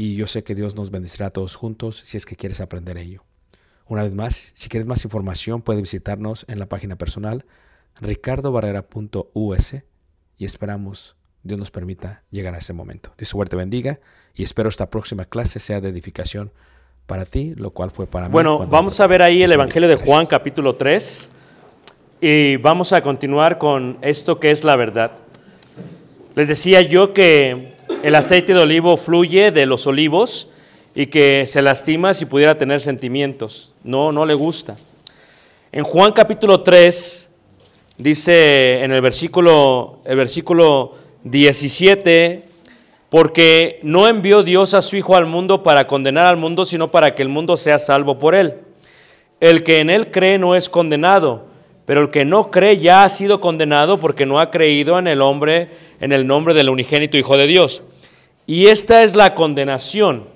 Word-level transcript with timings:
y 0.00 0.14
yo 0.14 0.28
sé 0.28 0.44
que 0.44 0.54
Dios 0.54 0.76
nos 0.76 0.92
bendecirá 0.92 1.26
a 1.26 1.30
todos 1.30 1.56
juntos 1.56 2.00
si 2.04 2.16
es 2.16 2.24
que 2.24 2.36
quieres 2.36 2.60
aprender 2.60 2.96
ello. 2.96 3.24
Una 3.86 4.04
vez 4.04 4.14
más, 4.14 4.52
si 4.54 4.68
quieres 4.68 4.86
más 4.86 5.04
información, 5.04 5.60
puedes 5.60 5.82
visitarnos 5.82 6.46
en 6.48 6.60
la 6.60 6.66
página 6.66 6.96
personal 6.96 7.44
ricardobarrera.us 8.00 9.74
y 10.38 10.44
esperamos 10.44 11.16
Dios 11.42 11.58
nos 11.58 11.72
permita 11.72 12.22
llegar 12.30 12.54
a 12.54 12.58
ese 12.58 12.72
momento. 12.72 13.12
Dios 13.18 13.28
suerte 13.28 13.56
bendiga 13.56 13.98
y 14.34 14.44
espero 14.44 14.68
esta 14.68 14.88
próxima 14.88 15.24
clase 15.24 15.58
sea 15.58 15.80
de 15.80 15.88
edificación 15.88 16.52
para 17.06 17.24
ti, 17.24 17.54
lo 17.56 17.70
cual 17.70 17.90
fue 17.90 18.06
para 18.06 18.28
mí. 18.28 18.32
Bueno, 18.32 18.66
vamos 18.68 19.00
a 19.00 19.06
ver 19.08 19.22
ahí 19.22 19.42
el 19.42 19.50
Evangelio 19.50 19.88
de. 19.88 19.96
Juan 19.96 20.26
capítulo 20.26 20.76
3 20.76 21.30
y 22.20 22.56
vamos 22.58 22.92
a 22.92 23.02
continuar 23.02 23.58
con 23.58 23.98
esto 24.02 24.38
que 24.38 24.52
es 24.52 24.62
la 24.62 24.76
verdad. 24.76 25.12
Les 26.36 26.46
decía 26.46 26.82
yo 26.82 27.14
que 27.14 27.77
el 28.02 28.14
aceite 28.14 28.54
de 28.54 28.60
olivo 28.60 28.96
fluye 28.96 29.50
de 29.50 29.66
los 29.66 29.86
olivos 29.86 30.48
y 30.94 31.06
que 31.06 31.46
se 31.46 31.62
lastima 31.62 32.14
si 32.14 32.26
pudiera 32.26 32.56
tener 32.56 32.80
sentimientos. 32.80 33.74
No, 33.82 34.12
no 34.12 34.24
le 34.24 34.34
gusta. 34.34 34.76
En 35.72 35.84
Juan 35.84 36.12
capítulo 36.12 36.62
3 36.62 37.30
dice 37.96 38.82
en 38.82 38.92
el 38.92 39.00
versículo, 39.00 39.98
el 40.04 40.16
versículo 40.16 40.94
17, 41.24 42.42
porque 43.10 43.80
no 43.82 44.06
envió 44.06 44.42
Dios 44.42 44.74
a 44.74 44.82
su 44.82 44.96
Hijo 44.96 45.16
al 45.16 45.26
mundo 45.26 45.62
para 45.62 45.86
condenar 45.86 46.26
al 46.26 46.36
mundo, 46.36 46.64
sino 46.64 46.90
para 46.90 47.14
que 47.14 47.22
el 47.22 47.28
mundo 47.28 47.56
sea 47.56 47.78
salvo 47.78 48.18
por 48.18 48.34
él. 48.34 48.54
El 49.40 49.62
que 49.62 49.80
en 49.80 49.90
él 49.90 50.10
cree 50.10 50.38
no 50.38 50.54
es 50.54 50.68
condenado, 50.68 51.46
pero 51.84 52.02
el 52.02 52.10
que 52.10 52.24
no 52.24 52.50
cree 52.50 52.78
ya 52.78 53.04
ha 53.04 53.08
sido 53.08 53.40
condenado 53.40 53.98
porque 53.98 54.26
no 54.26 54.40
ha 54.40 54.50
creído 54.50 54.98
en 54.98 55.06
el 55.06 55.22
hombre, 55.22 55.68
en 56.00 56.12
el 56.12 56.26
nombre 56.26 56.54
del 56.54 56.68
unigénito 56.68 57.16
Hijo 57.16 57.36
de 57.36 57.46
Dios. 57.46 57.82
Y 58.46 58.66
esta 58.68 59.02
es 59.02 59.14
la 59.14 59.34
condenación, 59.34 60.28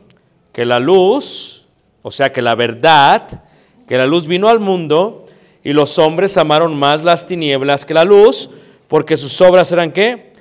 que 0.53 0.65
la 0.65 0.79
luz, 0.79 1.67
o 2.03 2.11
sea 2.11 2.33
que 2.33 2.43
la 2.43 2.55
verdad, 2.55 3.43
que 3.87 3.97
la 3.97 4.07
luz 4.07 4.27
vino 4.27 4.49
al 4.49 4.61
mundo 4.61 5.25
y 5.65 5.73
los 5.73 5.99
hombres 5.99 6.37
amaron 6.37 6.77
más 6.77 7.05
las 7.05 7.27
tinieblas 7.27 7.85
que 7.85 7.95
la 7.95 8.05
luz, 8.05 8.51
porque 8.89 9.17
sus 9.17 9.41
obras 9.41 9.73
eran 9.73 9.93
qué? 9.93 10.33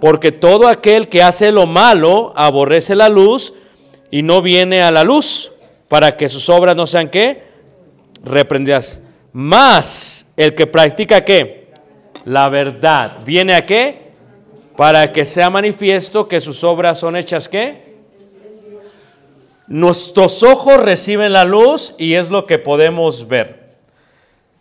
Porque 0.00 0.32
todo 0.32 0.66
aquel 0.66 1.08
que 1.08 1.22
hace 1.22 1.52
lo 1.52 1.66
malo 1.66 2.32
aborrece 2.36 2.94
la 2.94 3.08
luz 3.08 3.52
y 4.10 4.22
no 4.22 4.40
viene 4.40 4.82
a 4.82 4.90
la 4.90 5.04
luz, 5.04 5.52
para 5.88 6.16
que 6.16 6.28
sus 6.28 6.48
obras 6.48 6.76
no 6.76 6.86
sean 6.86 7.10
qué? 7.10 7.42
Reprendidas. 8.24 9.00
Más 9.32 10.26
el 10.36 10.54
que 10.54 10.66
practica 10.66 11.24
qué? 11.24 11.68
La 12.24 12.48
verdad. 12.48 13.18
¿Viene 13.26 13.54
a 13.54 13.66
qué? 13.66 14.09
Para 14.80 15.12
que 15.12 15.26
sea 15.26 15.50
manifiesto 15.50 16.26
que 16.26 16.40
sus 16.40 16.64
obras 16.64 16.98
son 16.98 17.14
hechas 17.14 17.50
qué? 17.50 17.98
Nuestros 19.66 20.42
ojos 20.42 20.82
reciben 20.82 21.34
la 21.34 21.44
luz 21.44 21.94
y 21.98 22.14
es 22.14 22.30
lo 22.30 22.46
que 22.46 22.58
podemos 22.58 23.28
ver. 23.28 23.74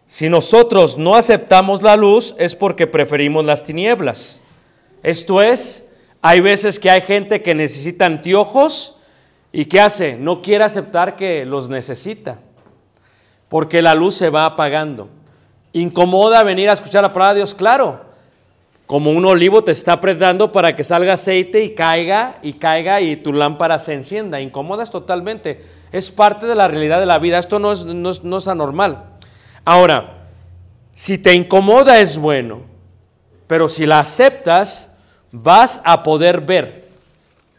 Si 0.08 0.28
nosotros 0.28 0.98
no 0.98 1.16
aceptamos 1.16 1.82
la 1.82 1.96
luz 1.96 2.36
es 2.38 2.54
porque 2.54 2.86
preferimos 2.86 3.46
las 3.46 3.64
tinieblas. 3.64 4.42
Esto 5.04 5.42
es, 5.42 5.90
hay 6.22 6.42
veces 6.42 6.80
que 6.80 6.90
hay 6.90 7.00
gente 7.00 7.42
que 7.42 7.56
necesita 7.56 8.06
anteojos 8.06 8.98
y 9.54 9.68
¿qué 9.68 9.80
hace? 9.80 10.18
No 10.18 10.42
quiere 10.42 10.66
aceptar 10.66 11.16
que 11.16 11.46
los 11.46 11.70
necesita 11.70 12.42
porque 13.48 13.82
la 13.82 13.96
luz 13.96 14.16
se 14.16 14.30
va 14.30 14.46
apagando. 14.46 15.08
Incomoda 15.72 16.44
venir 16.44 16.70
a 16.70 16.74
escuchar 16.74 17.04
la 17.04 17.14
palabra 17.14 17.36
de 17.36 17.40
Dios, 17.40 17.56
claro. 17.56 18.09
Como 18.90 19.12
un 19.12 19.24
olivo 19.24 19.64
te 19.64 19.72
está 19.72 19.94
apretando 19.94 20.52
para 20.52 20.76
que 20.76 20.84
salga 20.84 21.14
aceite 21.14 21.64
y 21.64 21.76
caiga 21.76 22.40
y 22.42 22.54
caiga 22.54 23.00
y 23.02 23.18
tu 23.18 23.32
lámpara 23.32 23.78
se 23.78 23.94
encienda. 23.94 24.42
Incomodas 24.42 24.90
totalmente. 24.90 25.64
Es 25.92 26.10
parte 26.10 26.48
de 26.48 26.56
la 26.56 26.68
realidad 26.68 27.00
de 27.00 27.06
la 27.06 27.20
vida. 27.20 27.38
Esto 27.38 27.60
no 27.60 27.72
es, 27.72 27.86
no 27.86 28.10
es, 28.10 28.24
no 28.24 28.40
es 28.40 28.48
anormal. 28.48 29.12
Ahora, 29.64 30.26
si 30.96 31.20
te 31.20 31.36
incomoda 31.36 32.00
es 32.00 32.18
bueno, 32.18 32.62
pero 33.46 33.70
si 33.70 33.86
la 33.86 34.00
aceptas, 34.00 34.90
vas 35.32 35.84
a 35.86 36.02
poder 36.02 36.42
ver. 36.42 36.88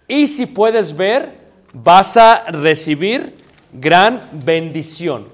Y 0.09 0.27
si 0.27 0.47
puedes 0.47 0.97
ver, 0.97 1.38
vas 1.73 2.17
a 2.17 2.47
recibir 2.49 3.37
gran 3.73 4.19
bendición. 4.32 5.29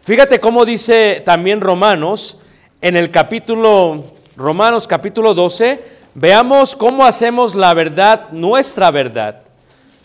Fíjate 0.00 0.40
cómo 0.40 0.64
dice 0.64 1.20
también 1.26 1.60
Romanos 1.60 2.38
en 2.80 2.96
el 2.96 3.10
capítulo, 3.10 4.13
Romanos 4.36 4.88
capítulo 4.88 5.32
12, 5.32 5.84
veamos 6.14 6.74
cómo 6.74 7.04
hacemos 7.04 7.54
la 7.54 7.72
verdad, 7.72 8.30
nuestra 8.32 8.90
verdad. 8.90 9.42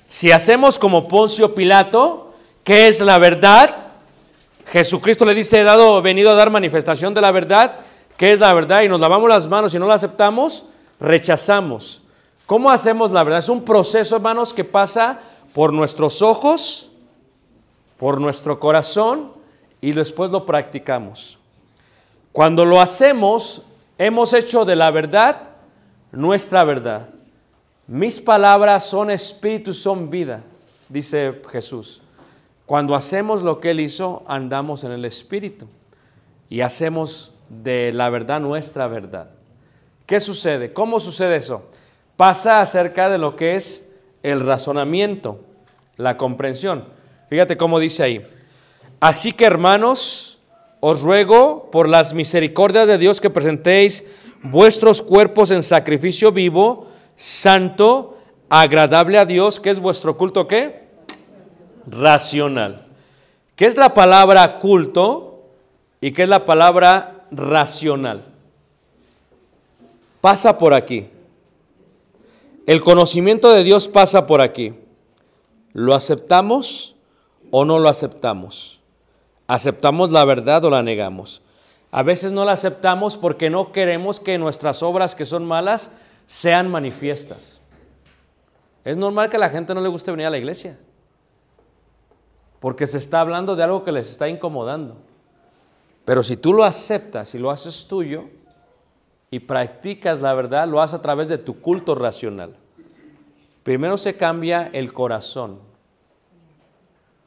Si 0.07 0.31
hacemos 0.31 0.77
como 0.77 1.07
Poncio 1.07 1.55
Pilato, 1.55 2.33
¿qué 2.63 2.87
es 2.87 2.99
la 2.99 3.17
verdad? 3.17 3.75
Jesucristo 4.67 5.25
le 5.25 5.33
dice, 5.33 5.61
he 5.61 5.63
dado, 5.63 5.99
venido 6.03 6.29
a 6.29 6.35
dar 6.35 6.51
manifestación 6.51 7.15
de 7.15 7.21
la 7.21 7.31
verdad, 7.31 7.77
¿qué 8.17 8.31
es 8.31 8.39
la 8.39 8.53
verdad? 8.53 8.83
Y 8.83 8.87
nos 8.87 8.99
lavamos 8.99 9.27
las 9.27 9.47
manos 9.47 9.73
y 9.73 9.79
no 9.79 9.87
la 9.87 9.95
aceptamos, 9.95 10.65
rechazamos. 10.99 12.03
¿Cómo 12.45 12.69
hacemos 12.69 13.09
la 13.09 13.23
verdad? 13.23 13.39
Es 13.39 13.49
un 13.49 13.65
proceso, 13.65 14.15
hermanos, 14.15 14.53
que 14.53 14.63
pasa 14.63 15.21
por 15.55 15.73
nuestros 15.73 16.21
ojos, 16.21 16.91
por 17.97 18.21
nuestro 18.21 18.59
corazón 18.59 19.31
y 19.81 19.91
después 19.91 20.29
lo 20.29 20.45
practicamos. 20.45 21.39
Cuando 22.31 22.63
lo 22.63 22.79
hacemos, 22.79 23.63
hemos 23.99 24.33
hecho 24.33 24.65
de 24.65 24.75
la 24.75 24.89
verdad 24.89 25.51
nuestra 26.11 26.63
verdad. 26.63 27.09
Mis 27.85 28.19
palabras 28.19 28.85
son 28.85 29.11
espíritu, 29.11 29.73
son 29.73 30.09
vida, 30.09 30.43
dice 30.87 31.41
Jesús. 31.51 32.01
Cuando 32.65 32.95
hacemos 32.95 33.41
lo 33.43 33.57
que 33.57 33.71
Él 33.71 33.79
hizo, 33.79 34.23
andamos 34.27 34.83
en 34.83 34.91
el 34.91 35.05
espíritu 35.05 35.67
y 36.49 36.61
hacemos 36.61 37.33
de 37.49 37.91
la 37.93 38.09
verdad 38.09 38.39
nuestra 38.39 38.87
verdad. 38.87 39.31
¿Qué 40.05 40.19
sucede? 40.19 40.71
¿Cómo 40.71 40.99
sucede 40.99 41.35
eso? 41.35 41.63
Pasa 42.15 42.61
acerca 42.61 43.09
de 43.09 43.17
lo 43.17 43.35
que 43.35 43.55
es 43.55 43.87
el 44.23 44.39
razonamiento, 44.39 45.39
la 45.97 46.15
comprensión. 46.17 46.85
Fíjate 47.29 47.57
cómo 47.57 47.79
dice 47.79 48.03
ahí. 48.03 48.27
Así 48.99 49.31
que 49.33 49.45
hermanos, 49.45 50.28
os 50.79 51.01
ruego 51.01 51.69
por 51.71 51.89
las 51.89 52.13
misericordias 52.13 52.87
de 52.87 52.97
Dios 52.97 53.19
que 53.19 53.29
presentéis 53.29 54.05
vuestros 54.43 55.01
cuerpos 55.01 55.51
en 55.51 55.63
sacrificio 55.63 56.31
vivo, 56.31 56.87
santo, 57.15 58.17
agradable 58.49 59.17
a 59.17 59.25
Dios, 59.25 59.59
que 59.59 59.69
es 59.69 59.79
vuestro 59.79 60.17
culto 60.17 60.47
qué? 60.47 60.87
Racional. 61.87 62.85
¿Qué 63.55 63.65
es 63.65 63.75
la 63.75 63.93
palabra 63.93 64.59
culto 64.59 65.43
y 65.99 66.11
qué 66.11 66.23
es 66.23 66.29
la 66.29 66.45
palabra 66.45 67.25
racional? 67.31 68.23
Pasa 70.21 70.57
por 70.57 70.73
aquí. 70.73 71.09
El 72.65 72.81
conocimiento 72.81 73.51
de 73.51 73.63
Dios 73.63 73.87
pasa 73.87 74.27
por 74.27 74.41
aquí. 74.41 74.73
¿Lo 75.73 75.93
aceptamos 75.93 76.95
o 77.51 77.65
no 77.65 77.79
lo 77.79 77.89
aceptamos? 77.89 78.78
¿Aceptamos 79.49 80.11
la 80.11 80.25
verdad 80.25 80.63
o 80.65 80.69
la 80.69 80.83
negamos? 80.83 81.41
A 81.89 82.03
veces 82.03 82.31
no 82.31 82.45
la 82.45 82.51
aceptamos 82.51 83.17
porque 83.17 83.49
no 83.49 83.71
queremos 83.71 84.19
que 84.19 84.37
nuestras 84.37 84.83
obras 84.83 85.15
que 85.15 85.25
son 85.25 85.43
malas 85.43 85.89
sean 86.27 86.69
manifiestas. 86.69 87.59
Es 88.85 88.95
normal 88.95 89.27
que 89.27 89.37
a 89.37 89.39
la 89.39 89.49
gente 89.49 89.73
no 89.73 89.81
le 89.81 89.89
guste 89.89 90.11
venir 90.11 90.27
a 90.27 90.29
la 90.29 90.37
iglesia, 90.37 90.77
porque 92.59 92.85
se 92.85 92.99
está 92.99 93.21
hablando 93.21 93.55
de 93.55 93.63
algo 93.63 93.83
que 93.83 93.91
les 93.91 94.11
está 94.11 94.29
incomodando. 94.29 94.97
Pero 96.05 96.21
si 96.21 96.37
tú 96.37 96.53
lo 96.53 96.63
aceptas 96.63 97.33
y 97.33 97.39
lo 97.39 97.49
haces 97.49 97.87
tuyo 97.87 98.25
y 99.31 99.39
practicas 99.39 100.21
la 100.21 100.35
verdad, 100.35 100.67
lo 100.67 100.79
haces 100.79 100.99
a 100.99 101.01
través 101.01 101.27
de 101.27 101.39
tu 101.39 101.59
culto 101.59 101.95
racional. 101.95 102.55
Primero 103.63 103.97
se 103.97 104.15
cambia 104.15 104.69
el 104.73 104.93
corazón, 104.93 105.57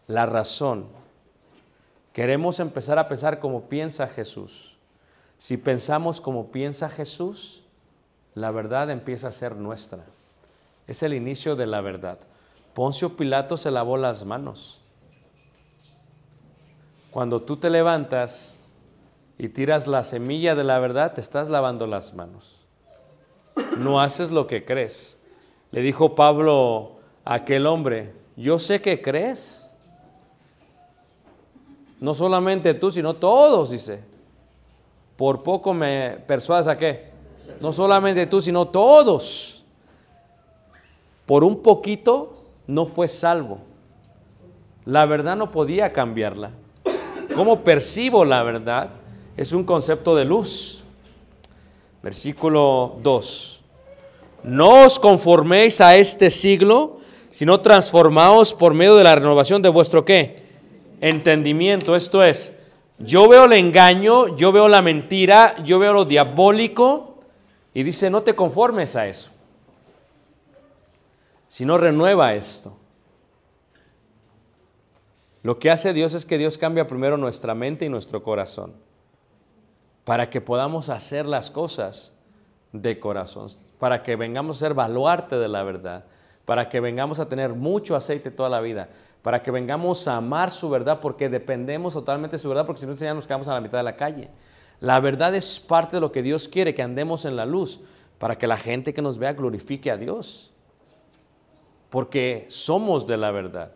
la 0.07 0.25
razón. 0.27 1.02
Queremos 2.13 2.61
empezar 2.61 2.99
a 2.99 3.09
pensar 3.09 3.39
como 3.39 3.69
piensa 3.69 4.07
Jesús. 4.07 4.77
Si 5.39 5.57
pensamos 5.57 6.21
como 6.21 6.53
piensa 6.53 6.89
Jesús, 6.89 7.65
la 8.35 8.51
verdad 8.51 8.91
empieza 8.91 9.29
a 9.29 9.33
ser 9.33 9.57
nuestra. 9.57 10.05
Es 10.87 11.03
el 11.03 11.15
inicio 11.15 11.57
de 11.57 11.67
la 11.67 11.81
verdad. 11.81 12.19
Poncio 12.75 13.17
Pilato 13.17 13.57
se 13.57 13.71
lavó 13.71 13.97
las 13.97 14.25
manos. 14.25 14.81
Cuando 17.11 17.43
tú 17.43 17.57
te 17.57 17.71
levantas 17.71 18.63
y 19.37 19.49
tiras 19.49 19.87
la 19.87 20.05
semilla 20.05 20.55
de 20.55 20.65
la 20.65 20.79
verdad, 20.79 21.13
te 21.13 21.21
estás 21.21 21.49
lavando 21.49 21.87
las 21.87 22.15
manos. 22.15 22.61
No 23.79 24.01
haces 24.01 24.31
lo 24.31 24.47
que 24.47 24.65
crees. 24.65 25.19
Le 25.71 25.81
dijo 25.81 26.15
Pablo 26.15 26.93
a 27.25 27.35
aquel 27.35 27.67
hombre, 27.67 28.13
yo 28.37 28.59
sé 28.59 28.81
que 28.81 29.03
crees. 29.03 29.62
No 32.03 32.15
solamente 32.15 32.75
tú, 32.75 32.91
sino 32.91 33.15
todos, 33.15 33.71
dice. 33.71 34.03
Por 35.17 35.45
poco 35.45 35.73
me 35.73 36.17
persuades 36.27 36.67
a 36.67 36.77
qué. 36.77 37.13
No 37.61 37.73
solamente 37.73 38.27
tú, 38.27 38.41
sino 38.41 38.67
todos. 38.67 39.63
Por 41.25 41.45
un 41.45 41.63
poquito 41.63 42.43
no 42.67 42.87
fue 42.87 43.07
salvo. 43.07 43.59
La 44.85 45.07
verdad 45.07 45.37
no 45.37 45.53
podía 45.53 45.93
cambiarla. 45.93 46.51
¿Cómo 47.37 47.61
percibo 47.61 48.25
la 48.25 48.43
verdad? 48.43 48.91
Es 49.37 49.53
un 49.53 49.63
concepto 49.63 50.17
de 50.17 50.25
luz. 50.25 50.83
Versículo 52.03 52.97
2. 53.01 53.63
No 54.43 54.87
os 54.87 54.99
conforméis 54.99 55.81
a 55.81 55.95
este 55.95 56.31
siglo, 56.33 56.99
sino 57.31 57.61
transformaos 57.61 58.55
por 58.55 58.75
medio 58.75 58.97
de 58.97 59.05
la 59.05 59.15
renovación 59.15 59.63
de 59.63 59.69
vuestro 59.69 60.05
qué? 60.05 60.42
Entendimiento. 61.03 61.97
Esto 61.97 62.23
es, 62.23 62.57
yo 62.99 63.29
veo 63.29 63.47
el 63.47 63.53
engaño, 63.55 64.37
yo 64.37 64.53
veo 64.53 64.69
la 64.69 64.81
mentira, 64.81 65.57
yo 65.65 65.81
veo 65.81 65.93
lo 65.93 66.05
diabólico 66.05 67.19
y 67.75 67.83
dice, 67.83 68.09
no 68.09 68.23
te 68.23 68.37
conformes 68.37 68.95
a 68.95 69.09
eso, 69.09 69.33
sino 71.49 71.77
renueva 71.77 72.35
esto. 72.35 72.77
Lo 75.43 75.59
que 75.59 75.73
hace 75.73 75.93
Dios 75.93 76.15
es 76.15 76.25
que 76.25 76.39
Dios 76.39 76.57
cambia 76.57 76.87
primero 76.87 77.17
nuestra 77.17 77.53
mente 77.53 77.85
y 77.85 77.89
nuestro 77.89 78.23
corazón 78.23 78.73
para 80.05 80.31
que 80.31 80.41
podamos 80.41 80.89
hacer 80.89 81.27
las 81.27 81.51
cosas 81.51 82.13
de 82.73 83.01
corazón, 83.01 83.49
para 83.81 84.05
que 84.05 84.15
vengamos 84.15 84.59
a 84.59 84.61
ser 84.61 84.75
baluarte 84.75 85.37
de 85.37 85.49
la 85.49 85.65
verdad, 85.65 86.05
para 86.45 86.69
que 86.69 86.79
vengamos 86.79 87.19
a 87.19 87.29
tener 87.29 87.55
mucho 87.55 87.97
aceite 87.97 88.31
toda 88.31 88.49
la 88.49 88.61
vida, 88.61 88.89
para 89.23 89.43
que 89.43 89.53
vengamos 89.53 90.09
a 90.09 90.17
amar 90.17 90.51
su 90.51 90.69
verdad, 90.69 91.01
porque 91.01 91.29
dependemos 91.29 91.95
totalmente 91.95 92.37
de 92.37 92.43
su 92.43 92.49
verdad, 92.49 92.67
porque 92.67 92.81
si 92.81 92.87
no 92.87 93.15
nos 93.15 93.27
quedamos 93.27 93.49
a 93.49 93.55
la 93.55 93.61
mitad 93.61 93.79
de 93.79 93.85
la 93.85 93.97
calle. 93.97 94.29
La 94.81 94.99
verdad 94.99 95.35
es 95.35 95.61
parte 95.61 95.97
de 95.97 96.01
lo 96.01 96.11
que 96.11 96.23
Dios 96.23 96.49
quiere, 96.49 96.75
que 96.75 96.83
andemos 96.83 97.25
en 97.25 97.37
la 97.37 97.47
luz, 97.47 97.81
para 98.19 98.37
que 98.37 98.49
la 98.49 98.57
gente 98.57 98.93
que 98.93 99.03
nos 99.03 99.19
vea 99.19 99.33
glorifique 99.33 99.91
a 99.91 99.97
Dios, 99.97 100.53
porque 101.89 102.47
somos 102.49 103.07
de 103.07 103.17
la 103.17 103.31
verdad, 103.31 103.73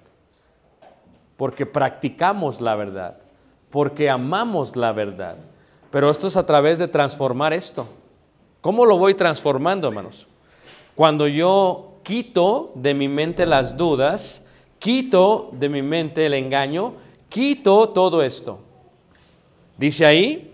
porque 1.37 1.65
practicamos 1.65 2.61
la 2.61 2.75
verdad, 2.75 3.19
porque 3.71 4.11
amamos 4.11 4.75
la 4.75 4.93
verdad. 4.93 5.37
Pero 5.91 6.11
esto 6.11 6.26
es 6.26 6.37
a 6.37 6.47
través 6.47 6.79
de 6.79 6.88
transformar 6.88 7.53
esto. 7.53 7.87
¿Cómo 8.61 8.85
lo 8.85 8.99
voy 8.99 9.15
transformando, 9.15 9.87
hermanos? 9.87 10.26
Cuando 10.97 11.29
yo 11.29 11.99
quito 12.03 12.73
de 12.75 12.95
mi 12.95 13.09
mente 13.09 13.47
las 13.47 13.76
dudas, 13.76 14.46
quito 14.78 15.50
de 15.52 15.68
mi 15.68 15.83
mente 15.83 16.26
el 16.26 16.35
engaño, 16.35 16.95
quito 17.28 17.88
todo 17.88 18.23
esto. 18.23 18.61
Dice 19.76 20.06
ahí, 20.06 20.52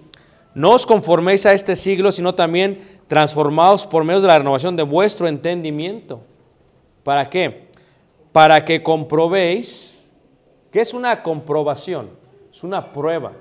no 0.54 0.72
os 0.72 0.86
conforméis 0.86 1.46
a 1.46 1.52
este 1.52 1.76
siglo, 1.76 2.12
sino 2.12 2.34
también 2.34 3.00
transformaos 3.08 3.86
por 3.86 4.04
medio 4.04 4.20
de 4.20 4.28
la 4.28 4.38
renovación 4.38 4.76
de 4.76 4.82
vuestro 4.82 5.28
entendimiento. 5.28 6.20
¿Para 7.04 7.28
qué? 7.28 7.72
para 8.32 8.64
que 8.64 8.82
comprobéis, 8.82 10.10
que 10.70 10.80
es 10.80 10.94
una 10.94 11.22
comprobación, 11.22 12.10
es 12.50 12.64
una 12.64 12.92
prueba. 12.92 13.32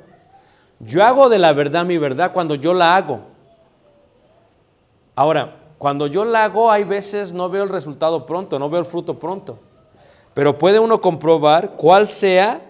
Yo 0.80 1.04
hago 1.04 1.30
de 1.30 1.40
la 1.40 1.54
verdad 1.54 1.86
mi 1.86 1.98
verdad 1.98 2.34
cuando 2.34 2.56
yo 2.56 2.74
la 2.74 2.96
hago. 2.96 3.22
Ahora, 5.16 5.56
cuando 5.78 6.08
yo 6.08 6.26
la 6.26 6.46
hago, 6.46 6.70
hay 6.70 6.84
veces 6.84 7.32
no 7.32 7.50
veo 7.50 7.64
el 7.64 7.70
resultado 7.70 8.26
pronto, 8.26 8.60
no 8.60 8.70
veo 8.70 8.82
el 8.82 8.86
fruto 8.86 9.18
pronto. 9.18 9.60
Pero 10.34 10.58
puede 10.58 10.80
uno 10.80 11.02
comprobar 11.02 11.72
cuál 11.72 12.08
sea 12.08 12.62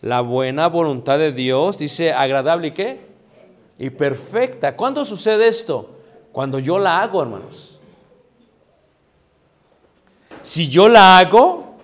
la 0.00 0.20
buena 0.22 0.68
voluntad 0.68 1.18
de 1.18 1.32
Dios, 1.32 1.76
dice 1.76 2.12
agradable 2.12 2.68
y 2.68 2.72
qué? 2.72 3.00
Y 3.78 3.90
perfecta. 3.90 4.76
¿Cuándo 4.76 5.04
sucede 5.04 5.48
esto? 5.48 5.90
Cuando 6.32 6.58
yo 6.58 6.78
la 6.78 7.02
hago, 7.02 7.22
hermanos. 7.22 7.80
Si 10.42 10.68
yo 10.68 10.88
la 10.88 11.18
hago, 11.18 11.74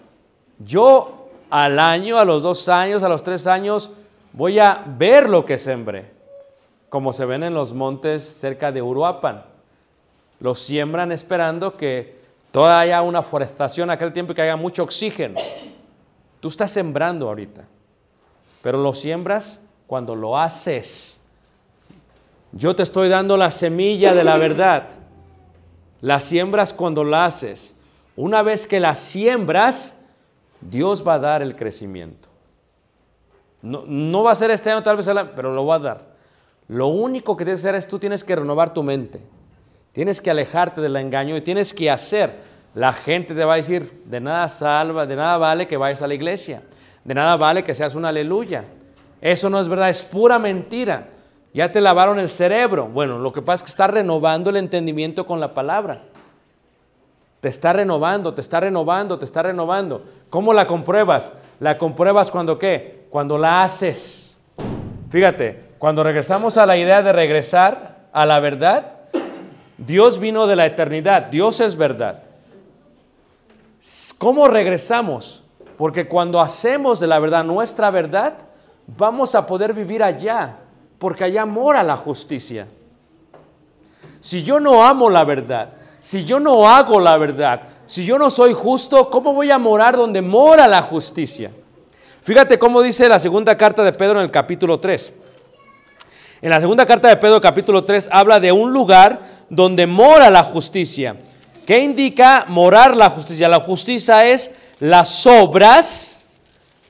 yo 0.59 1.29
al 1.51 1.79
año, 1.79 2.19
a 2.19 2.25
los 2.25 2.43
dos 2.43 2.69
años, 2.69 3.03
a 3.03 3.09
los 3.09 3.23
tres 3.23 3.47
años, 3.47 3.91
voy 4.33 4.59
a 4.59 4.83
ver 4.87 5.29
lo 5.29 5.45
que 5.45 5.59
sembré, 5.59 6.11
como 6.89 7.13
se 7.13 7.27
ven 7.27 7.43
en 7.43 7.55
los 7.55 7.75
montes 7.75 8.23
cerca 8.23 8.73
de 8.73 8.81
Uruapan. 8.81 9.45
Lo 10.41 10.55
siembran 10.55 11.13
esperando 11.13 11.77
que 11.77 12.16
toda 12.57 12.81
haya 12.81 13.03
una 13.03 13.21
forestación 13.21 13.91
aquel 13.91 14.15
tiempo 14.15 14.33
que 14.33 14.41
haya 14.41 14.57
mucho 14.57 14.83
oxígeno. 14.83 15.39
Tú 16.41 16.49
estás 16.49 16.71
sembrando 16.71 17.29
ahorita, 17.29 17.67
pero 18.63 18.79
lo 18.83 18.95
siembras 18.95 19.61
cuando 19.87 20.17
lo 20.17 20.39
haces. 20.39 21.21
Yo 22.53 22.75
te 22.75 22.83
estoy 22.83 23.11
dando 23.11 23.37
la 23.37 23.51
semilla 23.51 24.15
de 24.15 24.25
la 24.25 24.39
verdad. 24.39 24.89
La 26.01 26.19
siembras 26.19 26.73
cuando 26.73 27.05
la 27.05 27.27
haces. 27.27 27.75
Una 28.17 28.41
vez 28.43 28.67
que 28.67 28.81
la 28.81 28.95
siembras, 28.95 30.01
Dios 30.63 31.07
va 31.07 31.13
a 31.13 31.19
dar 31.19 31.43
el 31.43 31.57
crecimiento. 31.57 32.31
No, 33.61 33.85
no 33.87 34.23
va 34.23 34.33
a 34.33 34.35
ser 34.35 34.51
este 34.51 34.71
año, 34.71 34.83
tal 34.83 34.97
vez, 34.97 35.07
pero 35.35 35.53
lo 35.53 35.67
va 35.67 35.75
a 35.75 35.79
dar. 35.79 36.07
Lo 36.69 36.87
único 36.87 37.37
que 37.37 37.45
tienes 37.45 37.61
que 37.61 37.69
hacer 37.69 37.79
es 37.79 37.87
tú 37.87 37.99
tienes 37.99 38.25
que 38.25 38.35
renovar 38.35 38.73
tu 38.73 38.83
mente. 38.83 39.21
Tienes 39.97 40.21
que 40.21 40.31
alejarte 40.31 40.83
del 40.83 40.95
engaño 40.97 41.39
y 41.39 41.41
tienes 41.41 41.73
que 41.73 41.91
hacer. 41.91 42.35
La 42.75 42.93
gente 42.93 43.35
te 43.35 43.43
va 43.47 43.55
a 43.55 43.57
decir, 43.57 44.03
de 44.05 44.21
nada 44.21 44.47
salva, 44.51 45.07
de 45.07 45.17
nada 45.17 45.39
vale 45.39 45.67
que 45.67 45.79
vayas 45.79 46.03
a 46.03 46.07
la 46.07 46.13
iglesia. 46.13 46.61
De 47.03 47.15
nada 47.15 47.35
vale 47.39 47.65
que 47.65 47.75
seas 47.75 47.95
una 47.95 48.09
aleluya. 48.09 48.65
Eso 49.23 49.49
no 49.49 49.59
es 49.59 49.71
verdad, 49.71 49.89
es 49.89 50.05
pura 50.05 50.39
mentira. 50.39 51.09
Ya 51.55 51.73
te 51.73 51.81
lavaron 51.81 52.19
el 52.19 52.29
cerebro. 52.29 52.89
Bueno, 52.89 53.19
lo 53.19 53.33
que 53.33 53.41
pasa 53.41 53.55
es 53.55 53.63
que 53.63 53.71
está 53.71 53.87
renovando 53.87 54.51
el 54.51 54.59
entendimiento 54.59 55.25
con 55.25 55.41
la 55.41 55.55
palabra. 55.55 56.03
Te 57.41 57.49
está 57.49 57.73
renovando, 57.73 58.35
te 58.35 58.43
está 58.43 58.61
renovando, 58.61 59.19
te 59.19 59.25
está 59.25 59.45
renovando. 59.45 60.05
¿Cómo 60.29 60.53
la 60.53 60.67
compruebas? 60.67 61.33
La 61.59 61.79
compruebas 61.79 62.31
cuando 62.31 62.59
qué? 62.59 63.07
Cuando 63.09 63.39
la 63.39 63.63
haces. 63.63 64.37
Fíjate, 65.09 65.71
cuando 65.79 66.05
regresamos 66.05 66.59
a 66.59 66.67
la 66.67 66.77
idea 66.77 67.01
de 67.01 67.15
regresar 67.15 68.09
a 68.13 68.27
la 68.27 68.41
verdad, 68.41 68.96
Dios 69.79 70.19
vino 70.19 70.47
de 70.47 70.57
la 70.57 70.67
eternidad, 70.67 71.25
Dios 71.25 71.61
es 71.61 71.77
verdad. 71.77 72.23
¿Cómo 74.19 74.49
regresamos? 74.49 75.43
Porque 75.77 76.09
cuando 76.09 76.41
hacemos 76.41 76.99
de 76.99 77.07
la 77.07 77.19
verdad 77.19 77.45
nuestra 77.45 77.91
verdad, 77.91 78.35
vamos 78.87 79.35
a 79.35 79.47
poder 79.47 79.75
vivir 79.75 80.03
allá, 80.03 80.57
porque 80.99 81.25
allá 81.25 81.45
mora 81.45 81.83
la 81.83 81.97
justicia. 81.97 82.67
Si 84.21 84.43
yo 84.43 84.59
no 84.59 84.83
amo 84.85 85.11
la 85.11 85.25
verdad, 85.25 85.71
si 86.01 86.25
yo 86.25 86.41
no 86.41 86.69
hago 86.69 86.99
la 87.01 87.17
verdad, 87.17 87.63
si 87.85 88.05
yo 88.05 88.19
no 88.19 88.31
soy 88.31 88.55
justo, 88.55 89.11
¿cómo 89.11 89.35
voy 89.35 89.51
a 89.51 89.59
morar 89.59 89.97
donde 89.97 90.23
mora 90.23 90.67
la 90.67 90.83
justicia? 90.83 91.51
Fíjate 92.23 92.59
cómo 92.59 92.83
dice 92.83 93.09
la 93.09 93.21
segunda 93.21 93.57
carta 93.57 93.85
de 93.85 93.93
Pedro 93.93 94.19
en 94.19 94.25
el 94.25 94.31
capítulo 94.31 94.81
3. 94.81 95.13
En 96.43 96.51
la 96.51 96.61
segunda 96.61 96.85
carta 96.85 97.09
de 97.09 97.17
Pedro 97.17 97.41
capítulo 97.41 97.85
3 97.85 98.11
habla 98.13 98.39
de 98.39 98.53
un 98.53 98.71
lugar 98.71 99.21
donde 99.49 99.87
mora 99.87 100.29
la 100.29 100.43
justicia. 100.43 101.17
¿Qué 101.65 101.79
indica 101.79 102.45
morar 102.49 102.95
la 102.95 103.09
justicia? 103.09 103.49
La 103.49 103.61
justicia 103.61 104.27
es 104.27 104.51
las 104.79 105.27
obras 105.27 106.27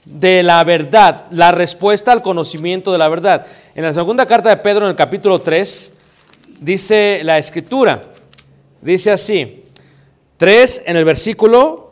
de 0.05 0.43
la 0.43 0.65
verdad, 0.65 1.27
la 1.31 1.53
respuesta 1.53 2.11
al 2.11 2.23
conocimiento 2.23 2.91
de 2.91 2.99
la 2.99 3.09
verdad. 3.09 3.47
En 3.77 3.85
la 3.85 3.93
segunda 3.93 4.27
carta 4.27 4.49
de 4.49 4.57
Pedro, 4.57 4.85
en 4.85 4.91
el 4.91 4.97
capítulo 4.97 5.39
3, 5.39 5.93
dice 6.61 7.21
la 7.23 7.39
escritura, 7.39 8.01
dice 8.81 9.13
así, 9.13 9.65
3 10.39 10.83
en 10.87 10.97
el 10.97 11.05
versículo 11.05 11.86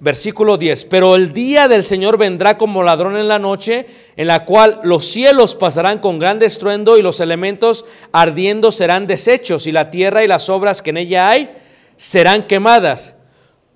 Versículo 0.00 0.56
10. 0.56 0.86
Pero 0.86 1.14
el 1.14 1.34
día 1.34 1.68
del 1.68 1.84
Señor 1.84 2.16
vendrá 2.16 2.56
como 2.56 2.82
ladrón 2.82 3.18
en 3.18 3.28
la 3.28 3.38
noche, 3.38 3.86
en 4.16 4.26
la 4.26 4.46
cual 4.46 4.80
los 4.82 5.04
cielos 5.04 5.54
pasarán 5.54 5.98
con 5.98 6.18
gran 6.18 6.42
estruendo 6.42 6.96
y 6.96 7.02
los 7.02 7.20
elementos 7.20 7.84
ardiendo 8.10 8.72
serán 8.72 9.06
deshechos 9.06 9.66
y 9.66 9.72
la 9.72 9.90
tierra 9.90 10.24
y 10.24 10.26
las 10.26 10.48
obras 10.48 10.80
que 10.80 10.90
en 10.90 10.96
ella 10.96 11.28
hay 11.28 11.50
serán 11.96 12.46
quemadas. 12.46 13.14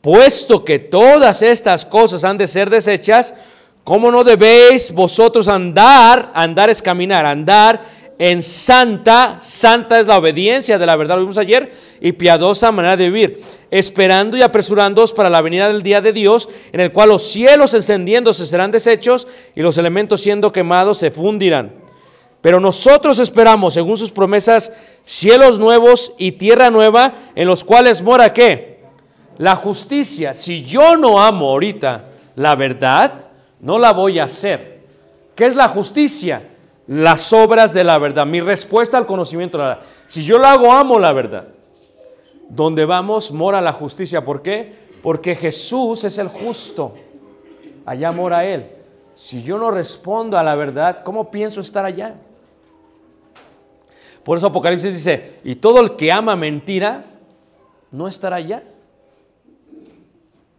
Puesto 0.00 0.64
que 0.64 0.78
todas 0.78 1.42
estas 1.42 1.84
cosas 1.84 2.24
han 2.24 2.38
de 2.38 2.46
ser 2.46 2.70
deshechas, 2.70 3.34
¿cómo 3.84 4.10
no 4.10 4.24
debéis 4.24 4.92
vosotros 4.92 5.46
andar? 5.46 6.30
Andar 6.34 6.70
es 6.70 6.80
caminar, 6.80 7.26
andar 7.26 7.82
en 8.18 8.42
santa, 8.42 9.38
santa 9.40 9.98
es 9.98 10.06
la 10.06 10.18
obediencia 10.18 10.78
de 10.78 10.86
la 10.86 10.96
verdad, 10.96 11.16
lo 11.16 11.22
vimos 11.22 11.38
ayer, 11.38 11.72
y 12.00 12.12
piadosa 12.12 12.70
manera 12.70 12.96
de 12.96 13.10
vivir, 13.10 13.42
esperando 13.70 14.36
y 14.36 14.42
apresurándoos 14.42 15.12
para 15.12 15.30
la 15.30 15.40
venida 15.40 15.68
del 15.68 15.82
día 15.82 16.00
de 16.00 16.12
Dios, 16.12 16.48
en 16.72 16.80
el 16.80 16.92
cual 16.92 17.08
los 17.08 17.28
cielos 17.28 17.74
encendiéndose 17.74 18.46
serán 18.46 18.70
deshechos 18.70 19.26
y 19.54 19.62
los 19.62 19.78
elementos 19.78 20.20
siendo 20.20 20.52
quemados 20.52 20.98
se 20.98 21.10
fundirán. 21.10 21.72
Pero 22.40 22.60
nosotros 22.60 23.18
esperamos, 23.18 23.74
según 23.74 23.96
sus 23.96 24.12
promesas, 24.12 24.70
cielos 25.04 25.58
nuevos 25.58 26.12
y 26.18 26.32
tierra 26.32 26.70
nueva, 26.70 27.14
en 27.34 27.48
los 27.48 27.64
cuales 27.64 28.02
mora 28.02 28.32
qué? 28.32 28.80
La 29.38 29.56
justicia. 29.56 30.34
Si 30.34 30.62
yo 30.62 30.96
no 30.96 31.20
amo 31.20 31.48
ahorita 31.48 32.10
la 32.36 32.54
verdad, 32.54 33.28
no 33.60 33.78
la 33.78 33.92
voy 33.92 34.18
a 34.18 34.24
hacer. 34.24 34.80
¿Qué 35.34 35.46
es 35.46 35.56
la 35.56 35.68
justicia? 35.68 36.42
Las 36.86 37.32
obras 37.32 37.72
de 37.72 37.84
la 37.84 37.98
verdad, 37.98 38.26
mi 38.26 38.40
respuesta 38.40 38.98
al 38.98 39.06
conocimiento 39.06 39.56
de 39.56 39.64
la 39.64 39.70
verdad. 39.70 39.86
Si 40.06 40.24
yo 40.24 40.38
lo 40.38 40.46
hago, 40.46 40.72
amo 40.72 40.98
la 40.98 41.12
verdad. 41.12 41.48
Donde 42.48 42.84
vamos, 42.84 43.32
mora 43.32 43.60
la 43.60 43.72
justicia. 43.72 44.24
¿Por 44.24 44.42
qué? 44.42 44.74
Porque 45.02 45.34
Jesús 45.34 46.04
es 46.04 46.18
el 46.18 46.28
justo. 46.28 46.94
Allá 47.86 48.12
mora 48.12 48.44
Él. 48.44 48.70
Si 49.14 49.42
yo 49.42 49.58
no 49.58 49.70
respondo 49.70 50.36
a 50.36 50.42
la 50.42 50.54
verdad, 50.54 51.02
¿cómo 51.02 51.30
pienso 51.30 51.60
estar 51.60 51.84
allá? 51.84 52.16
Por 54.24 54.38
eso 54.38 54.46
Apocalipsis 54.46 54.94
dice, 54.94 55.38
y 55.44 55.56
todo 55.56 55.80
el 55.80 55.96
que 55.96 56.10
ama 56.10 56.34
mentira, 56.34 57.04
no 57.90 58.08
estará 58.08 58.36
allá. 58.36 58.62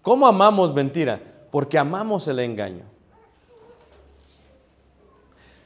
¿Cómo 0.01 0.27
amamos 0.27 0.73
mentira? 0.73 1.19
Porque 1.51 1.77
amamos 1.77 2.27
el 2.27 2.39
engaño. 2.39 2.94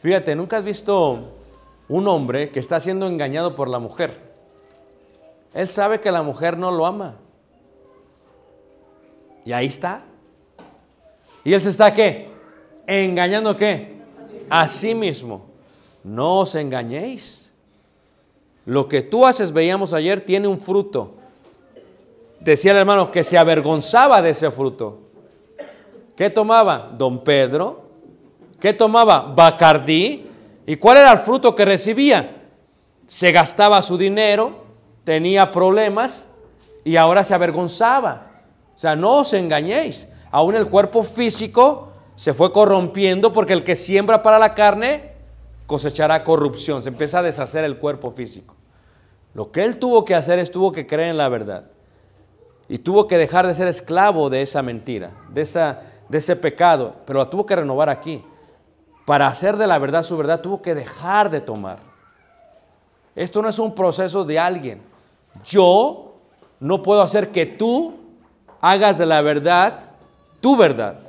Fíjate, 0.02 0.36
nunca 0.36 0.58
has 0.58 0.64
visto 0.64 1.20
un 1.90 2.08
hombre 2.08 2.52
que 2.52 2.60
está 2.60 2.80
siendo 2.80 3.06
engañado 3.06 3.56
por 3.56 3.68
la 3.68 3.80
mujer. 3.80 4.18
Él 5.54 5.68
sabe 5.68 6.00
que 6.00 6.12
la 6.12 6.22
mujer 6.22 6.58
no 6.58 6.72
lo 6.72 6.86
ama. 6.86 7.16
Y 9.44 9.52
ahí 9.52 9.66
está. 9.66 10.04
¿Y 11.44 11.54
él 11.54 11.62
se 11.62 11.72
está 11.72 11.94
qué? 11.94 12.30
¿Engañando 12.88 13.58
qué? 13.58 14.00
A 14.50 14.68
sí 14.68 14.96
mismo. 14.96 15.48
No 16.04 16.40
os 16.40 16.56
engañéis. 16.56 17.52
Lo 18.66 18.88
que 18.88 19.02
tú 19.02 19.26
haces, 19.26 19.52
veíamos 19.52 19.94
ayer, 19.94 20.22
tiene 20.22 20.48
un 20.48 20.60
fruto. 20.60 21.16
Decía 22.40 22.72
el 22.72 22.78
hermano 22.78 23.12
que 23.12 23.24
se 23.24 23.38
avergonzaba 23.38 24.22
de 24.22 24.30
ese 24.30 24.50
fruto. 24.52 25.00
¿Qué 26.16 26.30
tomaba? 26.30 26.94
Don 26.98 27.24
Pedro 27.24 27.79
¿Qué 28.60 28.74
tomaba? 28.74 29.34
Bacardí. 29.36 30.28
¿Y 30.66 30.76
cuál 30.76 30.98
era 30.98 31.12
el 31.12 31.20
fruto 31.20 31.56
que 31.56 31.66
recibía? 31.66 32.36
Se 33.08 33.32
gastaba 33.32 33.82
su 33.82 33.98
dinero, 33.98 34.66
tenía 35.04 35.52
problemas 35.52 36.28
y 36.84 36.96
ahora 36.96 37.24
se 37.24 37.34
avergonzaba. 37.34 38.28
O 38.76 38.80
sea, 38.80 38.96
no 38.96 39.20
os 39.20 39.34
engañéis. 39.34 40.08
Aún 40.32 40.56
el 40.56 40.68
cuerpo 40.68 41.04
físico 41.04 41.92
se 42.16 42.34
fue 42.34 42.52
corrompiendo 42.52 43.34
porque 43.34 43.54
el 43.54 43.64
que 43.64 43.76
siembra 43.76 44.22
para 44.22 44.38
la 44.38 44.54
carne 44.54 45.14
cosechará 45.66 46.24
corrupción. 46.24 46.84
Se 46.84 46.90
empieza 46.90 47.20
a 47.20 47.24
deshacer 47.24 47.64
el 47.64 47.78
cuerpo 47.78 48.12
físico. 48.12 48.56
Lo 49.34 49.52
que 49.52 49.64
él 49.64 49.78
tuvo 49.78 50.06
que 50.06 50.16
hacer 50.16 50.38
es 50.38 50.52
tuvo 50.52 50.72
que 50.72 50.86
creer 50.86 51.10
en 51.10 51.18
la 51.18 51.30
verdad. 51.30 51.66
Y 52.68 52.80
tuvo 52.80 53.08
que 53.08 53.18
dejar 53.18 53.48
de 53.48 53.56
ser 53.56 53.68
esclavo 53.68 54.30
de 54.30 54.44
esa 54.44 54.62
mentira, 54.62 55.12
de, 55.30 55.42
esa, 55.42 55.80
de 56.08 56.18
ese 56.20 56.36
pecado. 56.36 56.96
Pero 57.06 57.20
la 57.20 57.30
tuvo 57.30 57.46
que 57.46 57.56
renovar 57.56 57.90
aquí 57.90 58.24
para 59.10 59.26
hacer 59.26 59.58
de 59.58 59.66
la 59.66 59.80
verdad 59.80 60.04
su 60.04 60.16
verdad, 60.16 60.40
tuvo 60.40 60.62
que 60.62 60.76
dejar 60.76 61.32
de 61.32 61.42
tomar. 61.42 61.80
Esto 63.16 63.42
no 63.42 63.50
es 63.50 63.58
un 63.58 63.74
proceso 63.74 64.24
de 64.24 64.38
alguien. 64.38 64.84
Yo 65.44 66.14
no 66.60 66.84
puedo 66.84 67.02
hacer 67.02 67.30
que 67.30 67.48
tú 67.48 67.96
hagas 68.62 69.00
de 69.00 69.08
la 69.08 69.24
verdad 69.24 69.80
tu 70.40 70.56
verdad. 70.56 71.00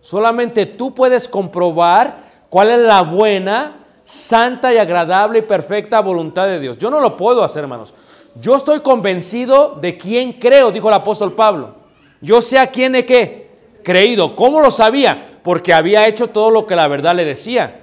Solamente 0.00 0.64
tú 0.64 0.94
puedes 0.94 1.28
comprobar 1.28 2.24
cuál 2.48 2.70
es 2.70 2.78
la 2.78 3.02
buena, 3.02 3.84
santa 4.02 4.72
y 4.72 4.78
agradable 4.78 5.40
y 5.40 5.42
perfecta 5.42 6.00
voluntad 6.00 6.46
de 6.46 6.58
Dios. 6.58 6.78
Yo 6.78 6.90
no 6.90 7.00
lo 7.00 7.18
puedo 7.18 7.44
hacer, 7.44 7.64
hermanos. 7.64 7.92
Yo 8.40 8.56
estoy 8.56 8.80
convencido 8.80 9.74
de 9.78 9.98
quién 9.98 10.32
creo, 10.32 10.72
dijo 10.72 10.88
el 10.88 10.94
apóstol 10.94 11.34
Pablo. 11.34 11.74
Yo 12.22 12.40
sé 12.40 12.58
a 12.58 12.68
quién 12.68 12.94
he 12.94 13.04
qué 13.04 13.50
creído. 13.84 14.34
¿Cómo 14.34 14.58
lo 14.58 14.70
sabía? 14.70 15.31
Porque 15.42 15.74
había 15.74 16.06
hecho 16.06 16.28
todo 16.28 16.50
lo 16.50 16.66
que 16.66 16.76
la 16.76 16.88
verdad 16.88 17.14
le 17.14 17.24
decía. 17.24 17.80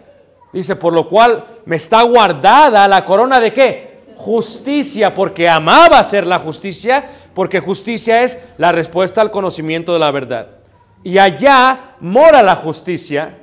Dice, 0.52 0.76
por 0.76 0.94
lo 0.94 1.08
cual 1.08 1.46
me 1.66 1.76
está 1.76 2.02
guardada 2.04 2.88
la 2.88 3.06
corona 3.06 3.40
de 3.40 3.54
qué? 3.54 4.00
Justicia, 4.16 5.14
porque 5.14 5.48
amaba 5.48 6.00
hacer 6.00 6.26
la 6.26 6.40
justicia, 6.40 7.06
porque 7.34 7.60
justicia 7.60 8.24
es 8.24 8.40
la 8.58 8.72
respuesta 8.72 9.22
al 9.22 9.32
conocimiento 9.32 9.94
de 9.94 10.00
la 10.00 10.12
verdad. 10.12 10.48
Y 11.04 11.18
allá 11.18 11.96
mora 12.00 12.44
la 12.44 12.56
justicia. 12.56 13.38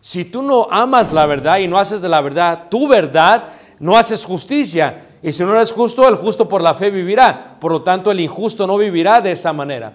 Si 0.00 0.24
tú 0.24 0.42
no 0.42 0.66
amas 0.70 1.12
la 1.12 1.26
verdad 1.26 1.58
y 1.58 1.68
no 1.68 1.78
haces 1.78 2.02
de 2.02 2.08
la 2.08 2.20
verdad 2.20 2.68
tu 2.68 2.88
verdad, 2.88 3.44
no 3.78 3.96
haces 3.96 4.24
justicia. 4.24 5.04
Y 5.22 5.30
si 5.30 5.44
no 5.44 5.54
eres 5.54 5.70
justo, 5.72 6.08
el 6.08 6.16
justo 6.16 6.48
por 6.48 6.60
la 6.60 6.74
fe 6.74 6.90
vivirá. 6.90 7.56
Por 7.60 7.70
lo 7.70 7.82
tanto, 7.82 8.10
el 8.10 8.18
injusto 8.18 8.66
no 8.66 8.76
vivirá 8.76 9.20
de 9.20 9.32
esa 9.32 9.52
manera. 9.52 9.92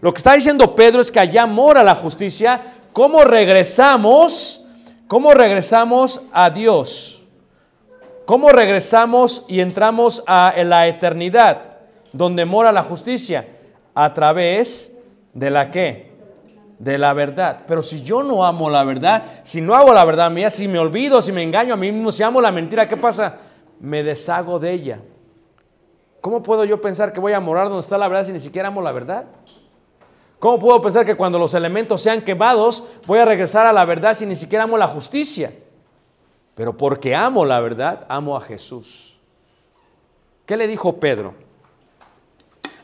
Lo 0.00 0.12
que 0.12 0.18
está 0.18 0.32
diciendo 0.32 0.74
Pedro 0.74 1.00
es 1.00 1.10
que 1.10 1.20
allá 1.20 1.46
mora 1.46 1.82
la 1.82 1.94
justicia. 1.94 2.60
¿Cómo 2.92 3.22
regresamos? 3.22 4.66
¿Cómo 5.06 5.32
regresamos 5.34 6.22
a 6.32 6.50
Dios? 6.50 7.26
¿Cómo 8.24 8.50
regresamos 8.50 9.44
y 9.48 9.60
entramos 9.60 10.22
a 10.26 10.54
la 10.64 10.86
eternidad, 10.86 11.78
donde 12.12 12.44
mora 12.44 12.70
la 12.70 12.84
justicia? 12.84 13.46
A 13.94 14.14
través 14.14 14.96
de 15.34 15.50
la 15.50 15.70
qué? 15.70 16.12
De 16.78 16.96
la 16.96 17.12
verdad. 17.12 17.62
Pero 17.66 17.82
si 17.82 18.02
yo 18.02 18.22
no 18.22 18.44
amo 18.44 18.70
la 18.70 18.84
verdad, 18.84 19.24
si 19.42 19.60
no 19.60 19.74
hago 19.74 19.92
la 19.92 20.04
verdad 20.04 20.30
mía, 20.30 20.48
si 20.48 20.68
me 20.68 20.78
olvido, 20.78 21.20
si 21.20 21.32
me 21.32 21.42
engaño 21.42 21.74
a 21.74 21.76
mí 21.76 21.90
mismo, 21.90 22.12
si 22.12 22.22
amo 22.22 22.40
la 22.40 22.52
mentira, 22.52 22.86
¿qué 22.86 22.96
pasa? 22.96 23.36
Me 23.80 24.02
deshago 24.02 24.58
de 24.58 24.72
ella. 24.72 25.00
¿Cómo 26.20 26.42
puedo 26.42 26.64
yo 26.64 26.80
pensar 26.80 27.12
que 27.12 27.20
voy 27.20 27.32
a 27.32 27.40
morar 27.40 27.64
donde 27.64 27.80
está 27.80 27.98
la 27.98 28.06
verdad 28.08 28.26
si 28.26 28.32
ni 28.32 28.40
siquiera 28.40 28.68
amo 28.68 28.80
la 28.80 28.92
verdad? 28.92 29.24
¿Cómo 30.40 30.58
puedo 30.58 30.80
pensar 30.80 31.04
que 31.04 31.14
cuando 31.14 31.38
los 31.38 31.52
elementos 31.52 32.00
sean 32.00 32.22
quemados 32.22 32.82
voy 33.06 33.18
a 33.18 33.26
regresar 33.26 33.66
a 33.66 33.74
la 33.74 33.84
verdad 33.84 34.14
si 34.14 34.24
ni 34.24 34.34
siquiera 34.34 34.64
amo 34.64 34.78
la 34.78 34.88
justicia? 34.88 35.52
Pero 36.54 36.76
porque 36.76 37.14
amo 37.14 37.44
la 37.44 37.60
verdad, 37.60 38.06
amo 38.08 38.34
a 38.34 38.40
Jesús. 38.40 39.18
¿Qué 40.46 40.56
le 40.56 40.66
dijo 40.66 40.98
Pedro? 40.98 41.34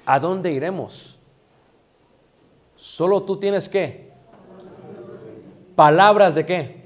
¿A 0.04 0.20
dónde 0.20 0.52
iremos? 0.52 1.18
Solo 2.76 3.22
tú 3.22 3.38
tienes 3.38 3.70
qué? 3.70 4.12
Palabras 5.75 6.34
de 6.34 6.44
qué? 6.44 6.84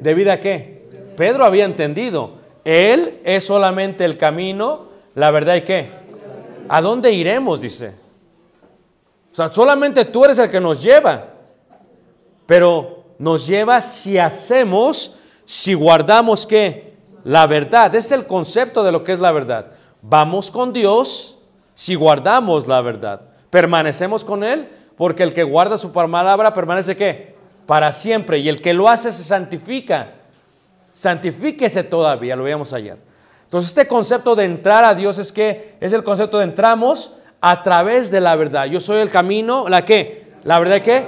¿De 0.00 0.14
vida 0.14 0.38
qué? 0.38 1.12
Pedro 1.16 1.44
había 1.44 1.64
entendido. 1.64 2.38
Él 2.64 3.20
es 3.24 3.44
solamente 3.44 4.04
el 4.04 4.16
camino, 4.16 4.86
la 5.16 5.32
verdad 5.32 5.56
y 5.56 5.62
qué. 5.62 5.88
¿A 6.68 6.80
dónde 6.80 7.12
iremos? 7.12 7.60
Dice. 7.60 8.09
O 9.32 9.34
sea, 9.34 9.52
solamente 9.52 10.04
tú 10.04 10.24
eres 10.24 10.38
el 10.38 10.50
que 10.50 10.60
nos 10.60 10.82
lleva. 10.82 11.28
Pero 12.46 13.04
nos 13.18 13.46
lleva 13.46 13.80
si 13.80 14.18
hacemos, 14.18 15.16
si 15.44 15.74
guardamos 15.74 16.46
qué? 16.46 16.94
La 17.24 17.46
verdad. 17.46 17.94
Es 17.94 18.10
el 18.12 18.26
concepto 18.26 18.82
de 18.82 18.92
lo 18.92 19.04
que 19.04 19.12
es 19.12 19.20
la 19.20 19.32
verdad. 19.32 19.72
Vamos 20.02 20.50
con 20.50 20.72
Dios 20.72 21.38
si 21.74 21.94
guardamos 21.94 22.66
la 22.66 22.80
verdad. 22.80 23.22
Permanecemos 23.50 24.24
con 24.24 24.42
Él 24.42 24.68
porque 24.96 25.22
el 25.22 25.32
que 25.32 25.44
guarda 25.44 25.78
su 25.78 25.92
palabra 25.92 26.52
permanece 26.52 26.96
qué? 26.96 27.34
Para 27.66 27.92
siempre. 27.92 28.38
Y 28.38 28.48
el 28.48 28.60
que 28.60 28.74
lo 28.74 28.88
hace 28.88 29.12
se 29.12 29.22
santifica. 29.22 30.14
Santifíquese 30.90 31.84
todavía, 31.84 32.34
lo 32.34 32.44
veíamos 32.44 32.72
ayer. 32.72 32.98
Entonces 33.44 33.70
este 33.70 33.86
concepto 33.86 34.34
de 34.34 34.44
entrar 34.44 34.84
a 34.84 34.94
Dios 34.94 35.18
es 35.18 35.32
que 35.32 35.76
es 35.80 35.92
el 35.92 36.04
concepto 36.04 36.38
de 36.38 36.44
entramos 36.44 37.16
a 37.40 37.62
través 37.62 38.10
de 38.10 38.20
la 38.20 38.36
verdad. 38.36 38.66
Yo 38.66 38.80
soy 38.80 39.00
el 39.00 39.10
camino, 39.10 39.68
¿la 39.68 39.84
qué? 39.84 40.24
¿La 40.44 40.58
verdad 40.58 40.82
qué? 40.82 41.04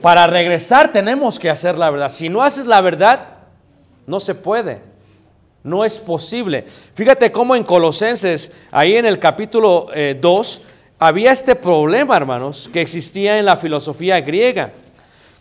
Para 0.00 0.26
regresar 0.26 0.92
tenemos 0.92 1.38
que 1.38 1.48
hacer 1.48 1.78
la 1.78 1.90
verdad. 1.90 2.10
Si 2.10 2.28
no 2.28 2.42
haces 2.42 2.66
la 2.66 2.80
verdad, 2.80 3.28
no 4.06 4.20
se 4.20 4.34
puede. 4.34 4.80
No 5.62 5.84
es 5.84 5.98
posible. 5.98 6.66
Fíjate 6.92 7.32
cómo 7.32 7.56
en 7.56 7.62
Colosenses, 7.62 8.52
ahí 8.70 8.96
en 8.96 9.06
el 9.06 9.18
capítulo 9.18 9.86
2, 10.20 10.62
había 10.98 11.32
este 11.32 11.54
problema, 11.54 12.16
hermanos, 12.16 12.68
que 12.72 12.82
existía 12.82 13.38
en 13.38 13.46
la 13.46 13.56
filosofía 13.56 14.20
griega. 14.20 14.72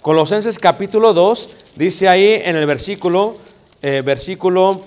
Colosenses 0.01 0.59
capítulo 0.59 1.13
2 1.13 1.49
dice 1.75 2.07
ahí 2.07 2.41
en 2.43 2.55
el 2.55 2.65
versículo, 2.65 3.38
eh, 3.81 4.01
versículo, 4.03 4.81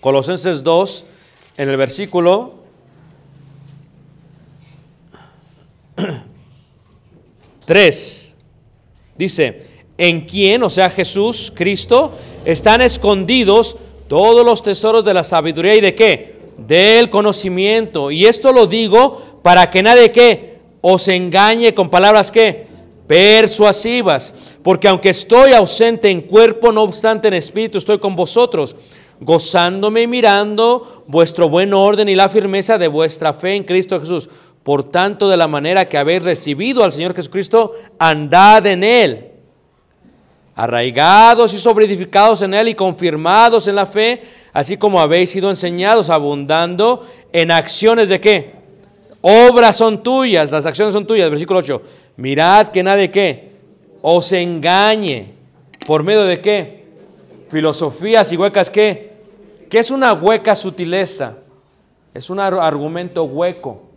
Colosenses 0.00 0.62
2, 0.62 1.06
en 1.56 1.68
el 1.68 1.76
versículo 1.76 2.63
3, 7.66 8.36
dice, 9.16 9.66
en 9.96 10.22
quien, 10.22 10.62
o 10.62 10.70
sea 10.70 10.90
Jesús, 10.90 11.52
Cristo, 11.54 12.12
están 12.44 12.80
escondidos 12.82 13.76
todos 14.08 14.44
los 14.44 14.62
tesoros 14.62 15.04
de 15.04 15.14
la 15.14 15.24
sabiduría 15.24 15.74
y 15.74 15.80
de 15.80 15.94
qué? 15.94 16.34
Del 16.58 17.10
conocimiento. 17.10 18.10
Y 18.10 18.26
esto 18.26 18.52
lo 18.52 18.66
digo 18.66 19.40
para 19.42 19.70
que 19.70 19.82
nadie 19.82 20.12
que 20.12 20.58
os 20.80 21.08
engañe 21.08 21.72
con 21.74 21.88
palabras 21.88 22.30
que 22.30 22.66
persuasivas, 23.06 24.34
porque 24.62 24.88
aunque 24.88 25.10
estoy 25.10 25.52
ausente 25.52 26.10
en 26.10 26.22
cuerpo, 26.22 26.72
no 26.72 26.82
obstante 26.82 27.28
en 27.28 27.34
espíritu 27.34 27.78
estoy 27.78 27.98
con 27.98 28.16
vosotros, 28.16 28.76
gozándome 29.20 30.02
y 30.02 30.06
mirando 30.06 31.04
vuestro 31.06 31.48
buen 31.48 31.72
orden 31.72 32.08
y 32.08 32.14
la 32.14 32.28
firmeza 32.28 32.78
de 32.78 32.88
vuestra 32.88 33.32
fe 33.32 33.54
en 33.54 33.64
Cristo 33.64 34.00
Jesús. 34.00 34.28
Por 34.64 34.82
tanto, 34.90 35.28
de 35.28 35.36
la 35.36 35.46
manera 35.46 35.88
que 35.88 35.98
habéis 35.98 36.24
recibido 36.24 36.82
al 36.82 36.90
Señor 36.90 37.14
Jesucristo, 37.14 37.72
andad 37.98 38.66
en 38.66 38.82
Él, 38.82 39.26
arraigados 40.56 41.52
y 41.52 41.58
sobreedificados 41.58 42.40
en 42.42 42.54
Él 42.54 42.68
y 42.68 42.74
confirmados 42.74 43.68
en 43.68 43.76
la 43.76 43.84
fe, 43.84 44.22
así 44.54 44.78
como 44.78 44.98
habéis 44.98 45.30
sido 45.30 45.50
enseñados, 45.50 46.08
abundando 46.08 47.06
en 47.30 47.50
acciones 47.50 48.08
de 48.08 48.20
qué? 48.20 48.54
Obras 49.20 49.76
son 49.76 50.02
tuyas, 50.02 50.50
las 50.50 50.66
acciones 50.66 50.92
son 50.92 51.06
tuyas. 51.06 51.30
Versículo 51.30 51.60
8. 51.60 51.82
Mirad 52.16 52.68
que 52.68 52.82
nadie 52.82 53.10
qué? 53.10 53.52
Os 54.02 54.32
engañe. 54.32 55.32
¿Por 55.86 56.02
medio 56.02 56.24
de 56.24 56.40
qué? 56.40 56.84
Filosofías 57.48 58.32
y 58.32 58.36
huecas 58.36 58.68
qué? 58.70 59.12
¿Qué 59.70 59.78
es 59.78 59.90
una 59.90 60.12
hueca 60.12 60.54
sutileza? 60.54 61.38
Es 62.12 62.30
un 62.30 62.38
argumento 62.38 63.24
hueco. 63.24 63.93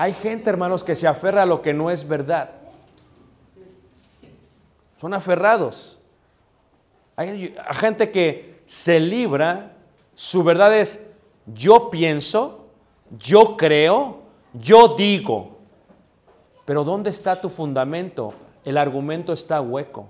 Hay 0.00 0.12
gente, 0.12 0.48
hermanos, 0.48 0.84
que 0.84 0.94
se 0.94 1.08
aferra 1.08 1.42
a 1.42 1.46
lo 1.46 1.60
que 1.60 1.74
no 1.74 1.90
es 1.90 2.06
verdad. 2.06 2.50
Son 4.96 5.12
aferrados. 5.12 5.98
Hay 7.16 7.52
gente 7.72 8.12
que 8.12 8.60
se 8.64 9.00
libra, 9.00 9.72
su 10.14 10.44
verdad 10.44 10.78
es 10.78 11.00
yo 11.46 11.90
pienso, 11.90 12.68
yo 13.18 13.56
creo, 13.56 14.20
yo 14.52 14.94
digo. 14.96 15.58
Pero 16.64 16.84
¿dónde 16.84 17.10
está 17.10 17.40
tu 17.40 17.48
fundamento? 17.48 18.32
El 18.64 18.78
argumento 18.78 19.32
está 19.32 19.60
hueco. 19.60 20.06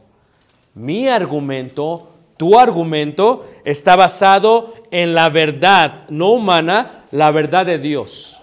Mi 0.74 1.08
argumento, 1.08 2.10
tu 2.36 2.58
argumento, 2.58 3.46
está 3.64 3.96
basado 3.96 4.74
en 4.90 5.14
la 5.14 5.30
verdad, 5.30 6.06
no 6.10 6.32
humana, 6.32 7.06
la 7.10 7.30
verdad 7.30 7.64
de 7.64 7.78
Dios. 7.78 8.37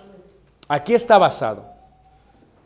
Aquí 0.68 0.94
está 0.94 1.18
basado. 1.18 1.76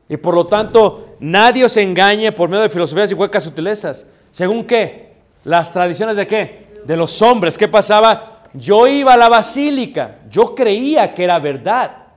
Y 0.07 0.17
por 0.17 0.33
lo 0.33 0.47
tanto, 0.47 1.15
nadie 1.19 1.65
os 1.65 1.77
engañe 1.77 2.31
por 2.31 2.49
medio 2.49 2.63
de 2.63 2.69
filosofías 2.69 3.11
y 3.11 3.13
huecas 3.13 3.43
sutilezas. 3.43 4.05
¿Según 4.31 4.65
qué? 4.65 5.13
Las 5.43 5.71
tradiciones 5.71 6.15
de 6.17 6.25
qué? 6.25 6.81
De 6.83 6.97
los 6.97 7.21
hombres. 7.21 7.57
¿Qué 7.57 7.67
pasaba? 7.67 8.47
Yo 8.53 8.87
iba 8.87 9.13
a 9.13 9.17
la 9.17 9.29
basílica. 9.29 10.19
Yo 10.29 10.55
creía 10.55 11.13
que 11.13 11.23
era 11.23 11.37
verdad. 11.39 12.07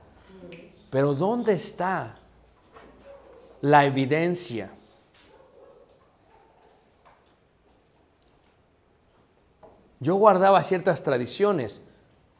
Pero 0.89 1.13
¿dónde 1.13 1.53
está 1.53 2.15
la 3.61 3.85
evidencia? 3.85 4.71
Yo 9.99 10.15
guardaba 10.15 10.63
ciertas 10.63 11.03
tradiciones. 11.03 11.81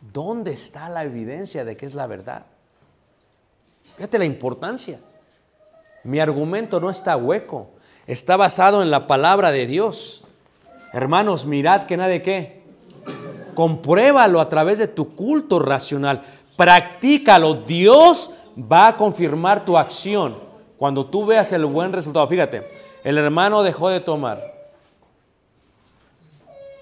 ¿Dónde 0.01 0.51
está 0.51 0.89
la 0.89 1.03
evidencia 1.03 1.63
de 1.63 1.77
que 1.77 1.85
es 1.85 1.93
la 1.93 2.07
verdad? 2.07 2.45
Fíjate 3.95 4.19
la 4.19 4.25
importancia. 4.25 4.99
Mi 6.03 6.19
argumento 6.19 6.79
no 6.79 6.89
está 6.89 7.15
hueco, 7.15 7.69
está 8.07 8.35
basado 8.35 8.81
en 8.81 8.91
la 8.91 9.07
palabra 9.07 9.51
de 9.51 9.65
Dios. 9.67 10.23
Hermanos, 10.91 11.45
mirad 11.45 11.85
que 11.85 11.97
nadie 11.97 12.21
qué. 12.21 12.63
Compruébalo 13.55 14.41
a 14.41 14.49
través 14.49 14.79
de 14.79 14.87
tu 14.87 15.15
culto 15.15 15.59
racional. 15.59 16.21
Practícalo. 16.55 17.53
Dios 17.53 18.33
va 18.57 18.89
a 18.89 18.97
confirmar 18.97 19.65
tu 19.65 19.77
acción 19.77 20.37
Cuando 20.77 21.05
tú 21.05 21.25
veas 21.25 21.51
el 21.53 21.65
buen 21.65 21.93
resultado, 21.93 22.27
fíjate, 22.27 22.67
el 23.03 23.17
hermano 23.17 23.63
dejó 23.63 23.89
de 23.89 24.01
tomar. 24.01 24.41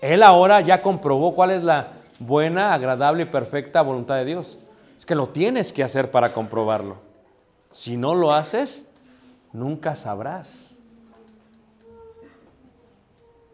Él 0.01 0.23
ahora 0.23 0.61
ya 0.61 0.81
comprobó 0.81 1.35
cuál 1.35 1.51
es 1.51 1.61
la 1.61 1.89
buena, 2.17 2.73
agradable 2.73 3.23
y 3.23 3.25
perfecta 3.27 3.83
voluntad 3.83 4.15
de 4.15 4.25
Dios. 4.25 4.57
Es 5.01 5.05
que 5.07 5.15
lo 5.15 5.29
tienes 5.29 5.73
que 5.73 5.81
hacer 5.81 6.11
para 6.11 6.31
comprobarlo. 6.31 6.97
Si 7.71 7.97
no 7.97 8.13
lo 8.13 8.33
haces, 8.33 8.85
nunca 9.51 9.95
sabrás. 9.95 10.77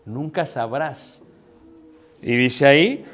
Nunca 0.04 0.46
sabrás. 0.46 1.22
Y 2.22 2.36
dice 2.36 2.66
ahí, 2.66 3.06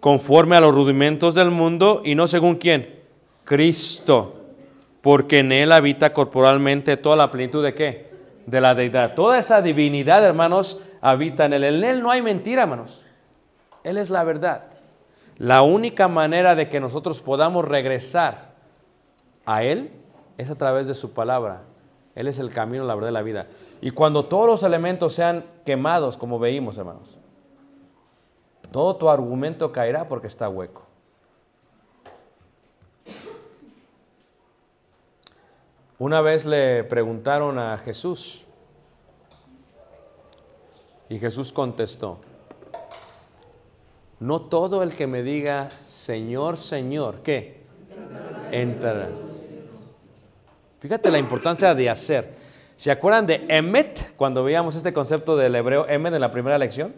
conforme 0.00 0.56
a 0.56 0.60
los 0.60 0.74
rudimentos 0.74 1.36
del 1.36 1.52
mundo 1.52 2.02
y 2.04 2.16
no 2.16 2.26
según 2.26 2.56
quién, 2.56 2.98
Cristo, 3.44 4.40
porque 5.00 5.38
en 5.38 5.52
Él 5.52 5.70
habita 5.70 6.12
corporalmente 6.12 6.96
toda 6.96 7.14
la 7.14 7.30
plenitud 7.30 7.62
de 7.62 7.74
qué? 7.74 8.10
De 8.44 8.60
la 8.60 8.74
deidad. 8.74 9.14
Toda 9.14 9.38
esa 9.38 9.62
divinidad, 9.62 10.24
hermanos, 10.24 10.80
habita 11.00 11.44
en 11.44 11.52
Él. 11.52 11.62
En 11.62 11.84
Él 11.84 12.02
no 12.02 12.10
hay 12.10 12.22
mentira, 12.22 12.62
hermanos. 12.62 13.06
Él 13.84 13.98
es 13.98 14.10
la 14.10 14.24
verdad. 14.24 14.75
La 15.38 15.62
única 15.62 16.08
manera 16.08 16.54
de 16.54 16.68
que 16.68 16.80
nosotros 16.80 17.20
podamos 17.20 17.64
regresar 17.64 18.54
a 19.44 19.62
Él 19.62 19.90
es 20.38 20.50
a 20.50 20.56
través 20.56 20.86
de 20.86 20.94
su 20.94 21.12
palabra. 21.12 21.62
Él 22.14 22.26
es 22.28 22.38
el 22.38 22.50
camino, 22.50 22.84
la 22.84 22.94
verdad 22.94 23.10
y 23.10 23.12
la 23.12 23.22
vida. 23.22 23.46
Y 23.82 23.90
cuando 23.90 24.24
todos 24.24 24.46
los 24.46 24.62
elementos 24.62 25.12
sean 25.12 25.44
quemados, 25.64 26.16
como 26.16 26.38
veímos, 26.38 26.78
hermanos, 26.78 27.18
todo 28.70 28.96
tu 28.96 29.10
argumento 29.10 29.70
caerá 29.70 30.08
porque 30.08 30.26
está 30.26 30.48
hueco. 30.48 30.86
Una 35.98 36.20
vez 36.20 36.44
le 36.44 36.84
preguntaron 36.84 37.58
a 37.58 37.78
Jesús 37.78 38.46
y 41.08 41.18
Jesús 41.18 41.52
contestó, 41.52 42.18
no 44.20 44.40
todo 44.42 44.82
el 44.82 44.92
que 44.92 45.06
me 45.06 45.22
diga, 45.22 45.70
Señor, 45.82 46.56
Señor, 46.56 47.16
¿qué? 47.22 47.60
Entrará. 48.50 49.08
Fíjate 50.80 51.10
la 51.10 51.18
importancia 51.18 51.74
de 51.74 51.90
hacer. 51.90 52.34
¿Se 52.76 52.90
acuerdan 52.90 53.26
de 53.26 53.44
Emet 53.48 54.14
cuando 54.16 54.44
veíamos 54.44 54.76
este 54.76 54.92
concepto 54.92 55.36
del 55.36 55.54
hebreo 55.54 55.88
Emet 55.88 56.14
en 56.14 56.20
la 56.20 56.30
primera 56.30 56.58
lección? 56.58 56.94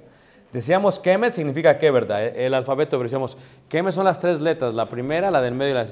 Decíamos 0.52 0.98
que 0.98 1.12
Emet 1.12 1.32
significa 1.32 1.78
qué, 1.78 1.90
¿verdad? 1.90 2.24
El 2.24 2.54
alfabeto, 2.54 2.96
pero 2.96 3.04
decíamos 3.04 3.36
que 3.68 3.78
Emet 3.78 3.94
son 3.94 4.04
las 4.04 4.18
tres 4.18 4.40
letras, 4.40 4.74
la 4.74 4.86
primera, 4.86 5.30
la 5.30 5.40
del 5.40 5.54
medio 5.54 5.72
y 5.72 5.74
la... 5.74 5.86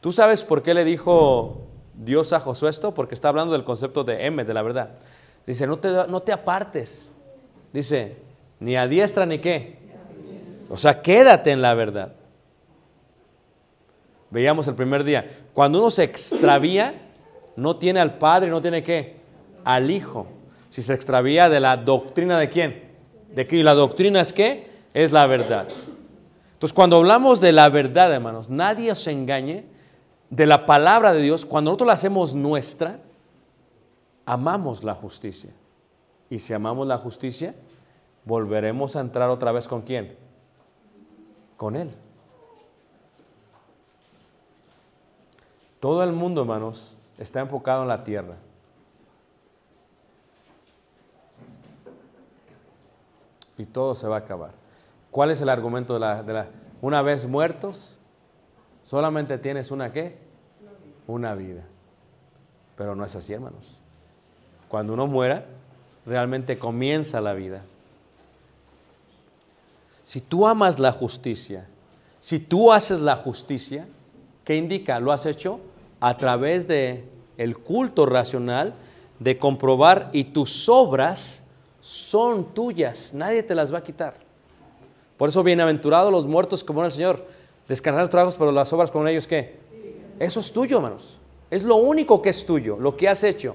¿Tú 0.00 0.12
sabes 0.12 0.44
por 0.44 0.62
qué 0.62 0.72
le 0.72 0.84
dijo 0.84 1.66
Dios 1.94 2.32
a 2.32 2.40
Josué 2.40 2.70
esto? 2.70 2.94
Porque 2.94 3.14
está 3.14 3.28
hablando 3.28 3.52
del 3.52 3.64
concepto 3.64 4.02
de 4.02 4.24
Emet, 4.24 4.46
de 4.46 4.54
la 4.54 4.62
verdad. 4.62 4.90
Dice, 5.46 5.66
no 5.66 5.78
te, 5.78 5.88
no 6.08 6.20
te 6.20 6.32
apartes. 6.32 7.10
Dice, 7.72 8.16
ni 8.60 8.76
a 8.76 8.86
diestra 8.86 9.26
ni 9.26 9.38
qué. 9.38 9.78
O 10.72 10.78
sea, 10.78 11.02
quédate 11.02 11.50
en 11.50 11.60
la 11.60 11.74
verdad. 11.74 12.14
Veíamos 14.30 14.66
el 14.68 14.74
primer 14.74 15.04
día. 15.04 15.26
Cuando 15.52 15.78
uno 15.78 15.90
se 15.90 16.02
extravía, 16.02 16.94
no 17.56 17.76
tiene 17.76 18.00
al 18.00 18.16
Padre, 18.16 18.48
no 18.48 18.62
tiene 18.62 18.82
qué, 18.82 19.16
al 19.64 19.90
Hijo. 19.90 20.26
Si 20.70 20.80
se 20.80 20.94
extravía 20.94 21.50
de 21.50 21.60
la 21.60 21.76
doctrina 21.76 22.38
de 22.38 22.48
quién, 22.48 22.84
de 23.34 23.46
que 23.46 23.62
la 23.62 23.74
doctrina 23.74 24.22
es 24.22 24.32
qué, 24.32 24.66
es 24.94 25.12
la 25.12 25.26
verdad. 25.26 25.68
Entonces, 26.54 26.72
cuando 26.72 26.96
hablamos 26.96 27.38
de 27.38 27.52
la 27.52 27.68
verdad, 27.68 28.10
hermanos, 28.10 28.48
nadie 28.48 28.92
os 28.92 29.06
engañe 29.06 29.66
de 30.30 30.46
la 30.46 30.64
palabra 30.64 31.12
de 31.12 31.20
Dios. 31.20 31.44
Cuando 31.44 31.70
nosotros 31.70 31.88
la 31.88 31.92
hacemos 31.92 32.32
nuestra, 32.34 32.98
amamos 34.24 34.82
la 34.82 34.94
justicia. 34.94 35.50
Y 36.30 36.38
si 36.38 36.54
amamos 36.54 36.86
la 36.86 36.96
justicia, 36.96 37.54
volveremos 38.24 38.96
a 38.96 39.00
entrar 39.00 39.28
otra 39.28 39.52
vez 39.52 39.68
con 39.68 39.82
quién? 39.82 40.21
Con 41.62 41.76
Él. 41.76 41.92
Todo 45.78 46.02
el 46.02 46.10
mundo, 46.12 46.40
hermanos, 46.40 46.96
está 47.18 47.38
enfocado 47.38 47.82
en 47.82 47.88
la 47.88 48.02
tierra. 48.02 48.34
Y 53.56 53.64
todo 53.64 53.94
se 53.94 54.08
va 54.08 54.16
a 54.16 54.18
acabar. 54.18 54.50
¿Cuál 55.12 55.30
es 55.30 55.40
el 55.40 55.48
argumento 55.48 55.94
de 55.94 56.00
la, 56.00 56.24
de 56.24 56.32
la, 56.32 56.48
una 56.80 57.00
vez 57.00 57.28
muertos? 57.28 57.94
Solamente 58.82 59.38
tienes 59.38 59.70
una 59.70 59.92
qué? 59.92 60.18
Una 61.06 61.36
vida. 61.36 61.62
Pero 62.76 62.96
no 62.96 63.04
es 63.04 63.14
así, 63.14 63.34
hermanos. 63.34 63.78
Cuando 64.66 64.94
uno 64.94 65.06
muera, 65.06 65.46
realmente 66.06 66.58
comienza 66.58 67.20
la 67.20 67.34
vida. 67.34 67.62
Si 70.12 70.20
tú 70.20 70.46
amas 70.46 70.78
la 70.78 70.92
justicia, 70.92 71.66
si 72.20 72.38
tú 72.38 72.70
haces 72.70 73.00
la 73.00 73.16
justicia, 73.16 73.88
¿qué 74.44 74.56
indica? 74.56 75.00
¿Lo 75.00 75.10
has 75.10 75.26
hecho? 75.26 75.60
a 76.02 76.16
través 76.16 76.66
de 76.66 77.04
el 77.38 77.58
culto 77.58 78.06
racional 78.06 78.74
de 79.20 79.38
comprobar 79.38 80.10
y 80.12 80.24
tus 80.24 80.68
obras 80.68 81.44
son 81.80 82.52
tuyas, 82.52 83.14
nadie 83.14 83.44
te 83.44 83.54
las 83.54 83.72
va 83.72 83.78
a 83.78 83.82
quitar. 83.84 84.14
Por 85.16 85.28
eso 85.28 85.44
bienaventurados 85.44 86.10
los 86.10 86.26
muertos 86.26 86.64
como 86.64 86.84
el 86.84 86.90
Señor, 86.90 87.24
descansar 87.68 88.00
los 88.00 88.10
trabajos, 88.10 88.34
pero 88.36 88.50
las 88.50 88.72
obras 88.72 88.90
con 88.90 89.06
ellos 89.06 89.28
qué? 89.28 89.60
Eso 90.18 90.40
es 90.40 90.52
tuyo, 90.52 90.78
hermanos. 90.78 91.20
Es 91.48 91.62
lo 91.62 91.76
único 91.76 92.20
que 92.20 92.30
es 92.30 92.44
tuyo, 92.44 92.76
lo 92.76 92.96
que 92.96 93.08
has 93.08 93.22
hecho. 93.22 93.54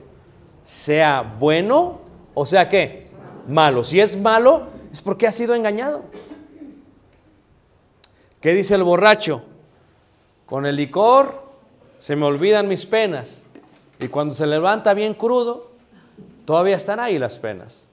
Sea 0.63 1.35
bueno 1.37 1.99
o 2.33 2.45
sea 2.45 2.69
qué? 2.69 3.11
Malo. 3.45 3.83
Si 3.83 3.99
es 3.99 4.15
malo, 4.15 4.67
es 4.93 5.01
porque 5.01 5.27
has 5.27 5.35
sido 5.35 5.53
engañado. 5.53 6.03
¿Qué 8.47 8.53
dice 8.53 8.75
el 8.75 8.83
borracho? 8.83 9.43
Con 10.45 10.65
el 10.65 10.77
licor 10.77 11.43
se 11.99 12.15
me 12.15 12.25
olvidan 12.25 12.69
mis 12.69 12.85
penas. 12.85 13.43
Y 13.99 14.07
cuando 14.07 14.33
se 14.35 14.47
levanta 14.47 14.93
bien 14.93 15.15
crudo, 15.15 15.71
todavía 16.45 16.77
están 16.77 17.01
ahí 17.01 17.19
las 17.19 17.37
penas. 17.39 17.85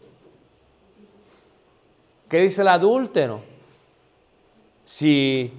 ¿Qué 2.28 2.38
dice 2.38 2.62
el 2.62 2.68
adúltero? 2.68 3.40
Si 4.84 5.52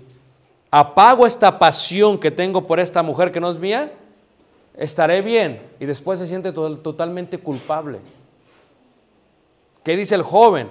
apago 0.72 1.28
esta 1.28 1.60
pasión 1.60 2.18
que 2.18 2.32
tengo 2.32 2.66
por 2.66 2.80
esta 2.80 3.04
mujer 3.04 3.34
que 3.34 3.42
no 3.42 3.50
es 3.50 3.60
mía, 3.60 3.92
estaré 4.78 5.22
bien. 5.22 5.62
Y 5.78 5.86
después 5.88 6.20
se 6.20 6.26
siente 6.26 6.54
totalmente 6.54 7.38
culpable. 7.38 8.00
¿Qué 9.84 9.98
dice 9.98 10.16
el 10.16 10.24
joven? 10.24 10.70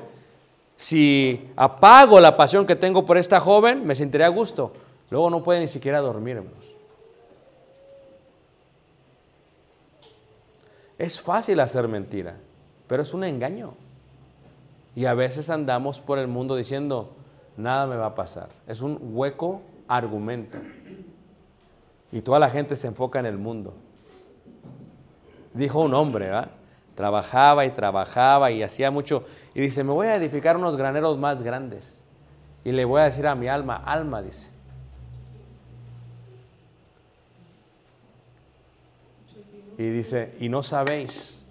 Si 0.76 1.50
apago 1.56 2.20
la 2.20 2.36
pasión 2.36 2.66
que 2.66 2.76
tengo 2.76 3.04
por 3.04 3.16
esta 3.16 3.40
joven, 3.40 3.86
me 3.86 3.94
sentiré 3.94 4.24
a 4.24 4.28
gusto. 4.28 4.72
Luego 5.10 5.30
no 5.30 5.42
puede 5.42 5.60
ni 5.60 5.68
siquiera 5.68 6.00
dormir. 6.00 6.42
Es 10.98 11.20
fácil 11.20 11.60
hacer 11.60 11.88
mentira, 11.88 12.36
pero 12.86 13.02
es 13.02 13.14
un 13.14 13.24
engaño. 13.24 13.74
Y 14.96 15.06
a 15.06 15.14
veces 15.14 15.50
andamos 15.50 16.00
por 16.00 16.18
el 16.18 16.28
mundo 16.28 16.54
diciendo, 16.56 17.10
nada 17.56 17.86
me 17.86 17.96
va 17.96 18.06
a 18.06 18.14
pasar. 18.14 18.48
Es 18.66 18.80
un 18.80 18.98
hueco 19.00 19.60
argumento. 19.88 20.58
Y 22.12 22.20
toda 22.20 22.38
la 22.38 22.48
gente 22.48 22.76
se 22.76 22.86
enfoca 22.86 23.18
en 23.18 23.26
el 23.26 23.38
mundo. 23.38 23.74
Dijo 25.52 25.80
un 25.80 25.94
hombre, 25.94 26.26
¿verdad? 26.26 26.50
Trabajaba 26.94 27.66
y 27.66 27.70
trabajaba 27.70 28.50
y 28.50 28.62
hacía 28.62 28.90
mucho. 28.90 29.24
Y 29.54 29.60
dice, 29.60 29.82
me 29.84 29.92
voy 29.92 30.06
a 30.06 30.14
edificar 30.14 30.56
unos 30.56 30.76
graneros 30.76 31.18
más 31.18 31.42
grandes. 31.42 32.04
Y 32.64 32.72
le 32.72 32.84
voy 32.84 33.00
a 33.00 33.04
decir 33.04 33.26
a 33.26 33.34
mi 33.34 33.48
alma, 33.48 33.76
alma, 33.76 34.22
dice, 34.22 34.54
Y 39.76 39.90
dice, 39.90 40.34
y 40.40 40.48
no 40.48 40.62
sabéis 40.62 41.42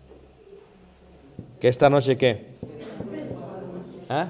que 1.60 1.68
esta 1.68 1.90
noche 1.90 2.18
qué? 2.18 2.54
¿Ah? 4.10 4.30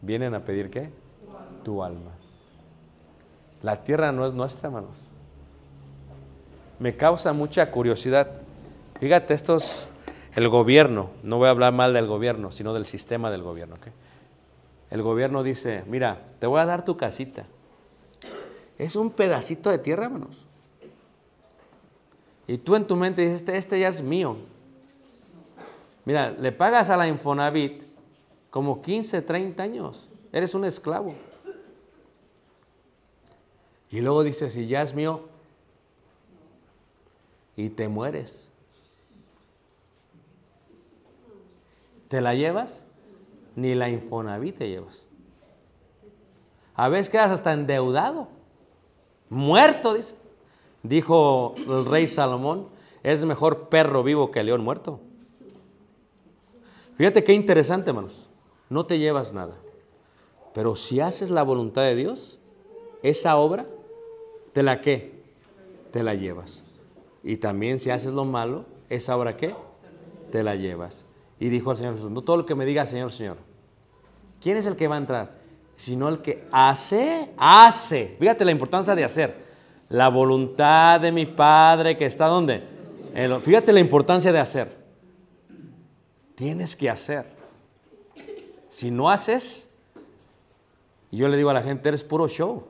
Vienen 0.00 0.34
a 0.34 0.40
pedir 0.40 0.70
qué? 0.70 0.90
Tu 1.64 1.82
alma. 1.82 2.12
La 3.62 3.84
tierra 3.84 4.10
no 4.10 4.26
es 4.26 4.32
nuestra, 4.32 4.68
hermanos. 4.68 5.11
Me 6.82 6.96
causa 6.96 7.32
mucha 7.32 7.70
curiosidad. 7.70 8.40
Fíjate, 8.98 9.34
estos, 9.34 9.92
el 10.34 10.48
gobierno, 10.48 11.12
no 11.22 11.38
voy 11.38 11.46
a 11.46 11.50
hablar 11.50 11.72
mal 11.72 11.94
del 11.94 12.08
gobierno, 12.08 12.50
sino 12.50 12.74
del 12.74 12.86
sistema 12.86 13.30
del 13.30 13.44
gobierno. 13.44 13.76
El 14.90 15.00
gobierno 15.00 15.44
dice, 15.44 15.84
mira, 15.86 16.20
te 16.40 16.48
voy 16.48 16.58
a 16.58 16.66
dar 16.66 16.84
tu 16.84 16.96
casita. 16.96 17.46
Es 18.78 18.96
un 18.96 19.10
pedacito 19.10 19.70
de 19.70 19.78
tierra, 19.78 20.06
hermanos. 20.06 20.44
Y 22.48 22.58
tú 22.58 22.74
en 22.74 22.84
tu 22.84 22.96
mente 22.96 23.22
dices, 23.22 23.36
este, 23.36 23.56
este 23.56 23.78
ya 23.78 23.86
es 23.86 24.02
mío. 24.02 24.38
Mira, 26.04 26.32
le 26.32 26.50
pagas 26.50 26.90
a 26.90 26.96
la 26.96 27.06
Infonavit 27.06 27.84
como 28.50 28.82
15, 28.82 29.22
30 29.22 29.62
años. 29.62 30.10
Eres 30.32 30.52
un 30.52 30.64
esclavo. 30.64 31.14
Y 33.88 34.00
luego 34.00 34.24
dice, 34.24 34.50
si 34.50 34.66
ya 34.66 34.82
es 34.82 34.94
mío, 34.94 35.30
y 37.56 37.70
te 37.70 37.88
mueres, 37.88 38.50
¿te 42.08 42.20
la 42.20 42.34
llevas? 42.34 42.84
Ni 43.54 43.74
la 43.74 43.88
Infonavit 43.90 44.58
te 44.58 44.68
llevas. 44.68 45.04
A 46.74 46.88
veces 46.88 47.10
quedas 47.10 47.30
hasta 47.30 47.52
endeudado, 47.52 48.28
muerto, 49.28 49.94
dice. 49.94 50.16
Dijo 50.82 51.54
el 51.56 51.84
rey 51.84 52.08
Salomón, 52.08 52.68
es 53.02 53.24
mejor 53.24 53.68
perro 53.68 54.02
vivo 54.02 54.30
que 54.30 54.42
león 54.42 54.64
muerto. 54.64 55.00
Fíjate 56.96 57.22
qué 57.22 57.32
interesante, 57.32 57.90
hermanos. 57.90 58.28
No 58.68 58.86
te 58.86 58.98
llevas 58.98 59.32
nada. 59.32 59.56
Pero 60.54 60.76
si 60.76 61.00
haces 61.00 61.30
la 61.30 61.42
voluntad 61.42 61.82
de 61.82 61.94
Dios, 61.94 62.38
esa 63.02 63.36
obra, 63.36 63.66
¿te 64.52 64.62
la 64.62 64.80
qué? 64.80 65.22
Te 65.90 66.02
la 66.02 66.14
llevas. 66.14 66.64
Y 67.24 67.36
también 67.36 67.78
si 67.78 67.90
haces 67.90 68.12
lo 68.12 68.24
malo, 68.24 68.64
esa 68.88 69.16
obra 69.16 69.36
qué? 69.36 69.54
Te 70.30 70.42
la 70.42 70.56
llevas. 70.56 71.06
Y 71.38 71.48
dijo 71.48 71.70
el 71.70 71.76
Señor 71.76 71.94
Jesús, 71.94 72.10
no 72.10 72.22
todo 72.22 72.38
lo 72.38 72.46
que 72.46 72.54
me 72.54 72.64
diga 72.64 72.86
Señor, 72.86 73.12
Señor. 73.12 73.36
¿Quién 74.40 74.56
es 74.56 74.66
el 74.66 74.76
que 74.76 74.88
va 74.88 74.96
a 74.96 74.98
entrar? 74.98 75.38
Sino 75.76 76.08
el 76.08 76.20
que 76.20 76.44
hace, 76.50 77.30
hace. 77.36 78.16
Fíjate 78.18 78.44
la 78.44 78.50
importancia 78.50 78.94
de 78.94 79.04
hacer. 79.04 79.36
La 79.88 80.08
voluntad 80.08 81.00
de 81.00 81.12
mi 81.12 81.26
Padre 81.26 81.96
que 81.96 82.06
está 82.06 82.26
donde. 82.26 82.62
Fíjate 83.42 83.72
la 83.72 83.80
importancia 83.80 84.32
de 84.32 84.38
hacer. 84.38 84.76
Tienes 86.34 86.74
que 86.74 86.88
hacer. 86.90 87.26
Si 88.68 88.90
no 88.90 89.10
haces, 89.10 89.68
yo 91.10 91.28
le 91.28 91.36
digo 91.36 91.50
a 91.50 91.54
la 91.54 91.62
gente, 91.62 91.88
eres 91.88 92.02
puro 92.02 92.26
show. 92.26 92.64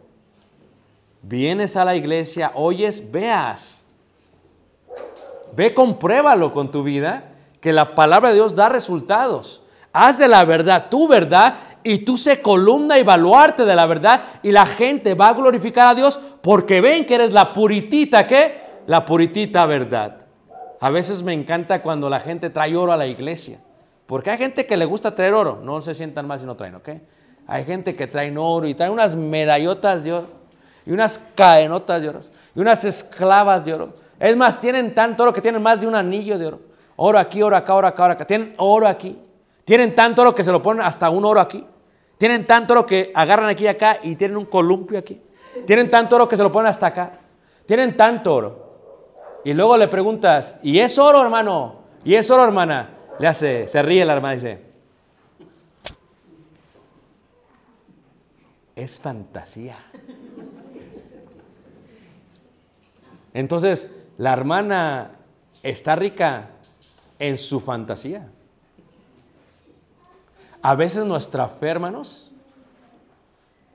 Vienes 1.22 1.76
a 1.76 1.84
la 1.84 1.94
iglesia, 1.94 2.52
oyes, 2.54 3.10
veas. 3.12 3.81
Ve, 5.54 5.74
compruébalo 5.74 6.52
con 6.52 6.70
tu 6.70 6.82
vida, 6.82 7.32
que 7.60 7.72
la 7.72 7.94
palabra 7.94 8.30
de 8.30 8.36
Dios 8.36 8.54
da 8.54 8.68
resultados. 8.68 9.62
Haz 9.92 10.18
de 10.18 10.26
la 10.26 10.44
verdad 10.44 10.86
tu 10.90 11.06
verdad 11.06 11.54
y 11.82 11.98
tú 11.98 12.16
se 12.16 12.40
columna 12.40 12.98
y 12.98 13.02
baluarte 13.02 13.64
de 13.64 13.74
la 13.74 13.86
verdad 13.86 14.22
y 14.42 14.50
la 14.50 14.64
gente 14.64 15.14
va 15.14 15.28
a 15.28 15.34
glorificar 15.34 15.88
a 15.88 15.94
Dios 15.94 16.18
porque 16.40 16.80
ven 16.80 17.04
que 17.04 17.14
eres 17.14 17.32
la 17.32 17.52
puritita, 17.52 18.26
¿qué? 18.26 18.60
La 18.86 19.04
puritita 19.04 19.66
verdad. 19.66 20.22
A 20.80 20.90
veces 20.90 21.22
me 21.22 21.32
encanta 21.32 21.82
cuando 21.82 22.08
la 22.08 22.20
gente 22.20 22.50
trae 22.50 22.74
oro 22.74 22.92
a 22.92 22.96
la 22.96 23.06
iglesia. 23.06 23.60
Porque 24.06 24.30
hay 24.30 24.38
gente 24.38 24.66
que 24.66 24.76
le 24.76 24.84
gusta 24.84 25.14
traer 25.14 25.32
oro. 25.32 25.60
No 25.62 25.80
se 25.80 25.94
sientan 25.94 26.26
mal 26.26 26.40
si 26.40 26.46
no 26.46 26.56
traen, 26.56 26.74
¿ok? 26.74 26.88
Hay 27.46 27.64
gente 27.64 27.94
que 27.94 28.08
trae 28.08 28.36
oro 28.36 28.66
y 28.66 28.74
trae 28.74 28.90
unas 28.90 29.14
medallotas 29.14 30.02
de 30.02 30.12
oro. 30.12 30.28
Y 30.84 30.90
unas 30.90 31.20
cadenotas 31.36 32.02
de 32.02 32.08
oro. 32.08 32.20
Y 32.56 32.60
unas 32.60 32.84
esclavas 32.84 33.64
de 33.64 33.74
oro. 33.74 33.94
Es 34.22 34.36
más, 34.36 34.60
tienen 34.60 34.94
tanto 34.94 35.24
oro 35.24 35.32
que 35.32 35.40
tienen 35.40 35.60
más 35.60 35.80
de 35.80 35.88
un 35.88 35.96
anillo 35.96 36.38
de 36.38 36.46
oro. 36.46 36.60
Oro 36.94 37.18
aquí, 37.18 37.42
oro 37.42 37.56
acá, 37.56 37.74
oro 37.74 37.88
acá, 37.88 38.04
oro 38.04 38.12
acá. 38.12 38.24
Tienen 38.24 38.54
oro 38.58 38.86
aquí. 38.86 39.18
Tienen 39.64 39.96
tanto 39.96 40.22
oro 40.22 40.32
que 40.32 40.44
se 40.44 40.52
lo 40.52 40.62
ponen 40.62 40.86
hasta 40.86 41.10
un 41.10 41.24
oro 41.24 41.40
aquí. 41.40 41.66
Tienen 42.18 42.46
tanto 42.46 42.72
oro 42.72 42.86
que 42.86 43.10
agarran 43.16 43.48
aquí 43.48 43.64
y 43.64 43.66
acá 43.66 43.98
y 44.00 44.14
tienen 44.14 44.36
un 44.36 44.44
columpio 44.44 44.96
aquí. 44.96 45.20
Tienen 45.66 45.90
tanto 45.90 46.14
oro 46.14 46.28
que 46.28 46.36
se 46.36 46.44
lo 46.44 46.52
ponen 46.52 46.68
hasta 46.68 46.86
acá. 46.86 47.18
Tienen 47.66 47.96
tanto 47.96 48.32
oro. 48.32 48.72
Y 49.44 49.54
luego 49.54 49.76
le 49.76 49.88
preguntas, 49.88 50.54
¿y 50.62 50.78
es 50.78 50.96
oro, 50.98 51.20
hermano? 51.20 51.80
¿Y 52.04 52.14
es 52.14 52.30
oro, 52.30 52.44
hermana? 52.44 52.90
Le 53.18 53.26
hace, 53.26 53.66
se 53.66 53.82
ríe 53.82 54.04
la 54.04 54.12
hermana 54.12 54.34
y 54.34 54.36
dice, 54.36 54.62
es 58.76 59.00
fantasía. 59.00 59.76
Entonces, 63.34 63.88
la 64.22 64.34
hermana 64.34 65.16
está 65.64 65.96
rica 65.96 66.50
en 67.18 67.36
su 67.36 67.58
fantasía. 67.58 68.28
A 70.62 70.76
veces 70.76 71.04
nuestra 71.04 71.48
fe, 71.48 71.66
hermanos, 71.66 72.30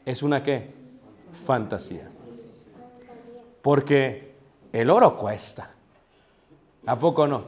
es 0.05 0.23
una 0.23 0.45
qué? 0.45 0.73
Fantasía. 1.33 2.09
Porque 3.61 4.35
el 4.71 4.89
oro 4.89 5.17
cuesta. 5.17 5.71
¿A 6.85 6.97
poco 6.97 7.27
no? 7.27 7.43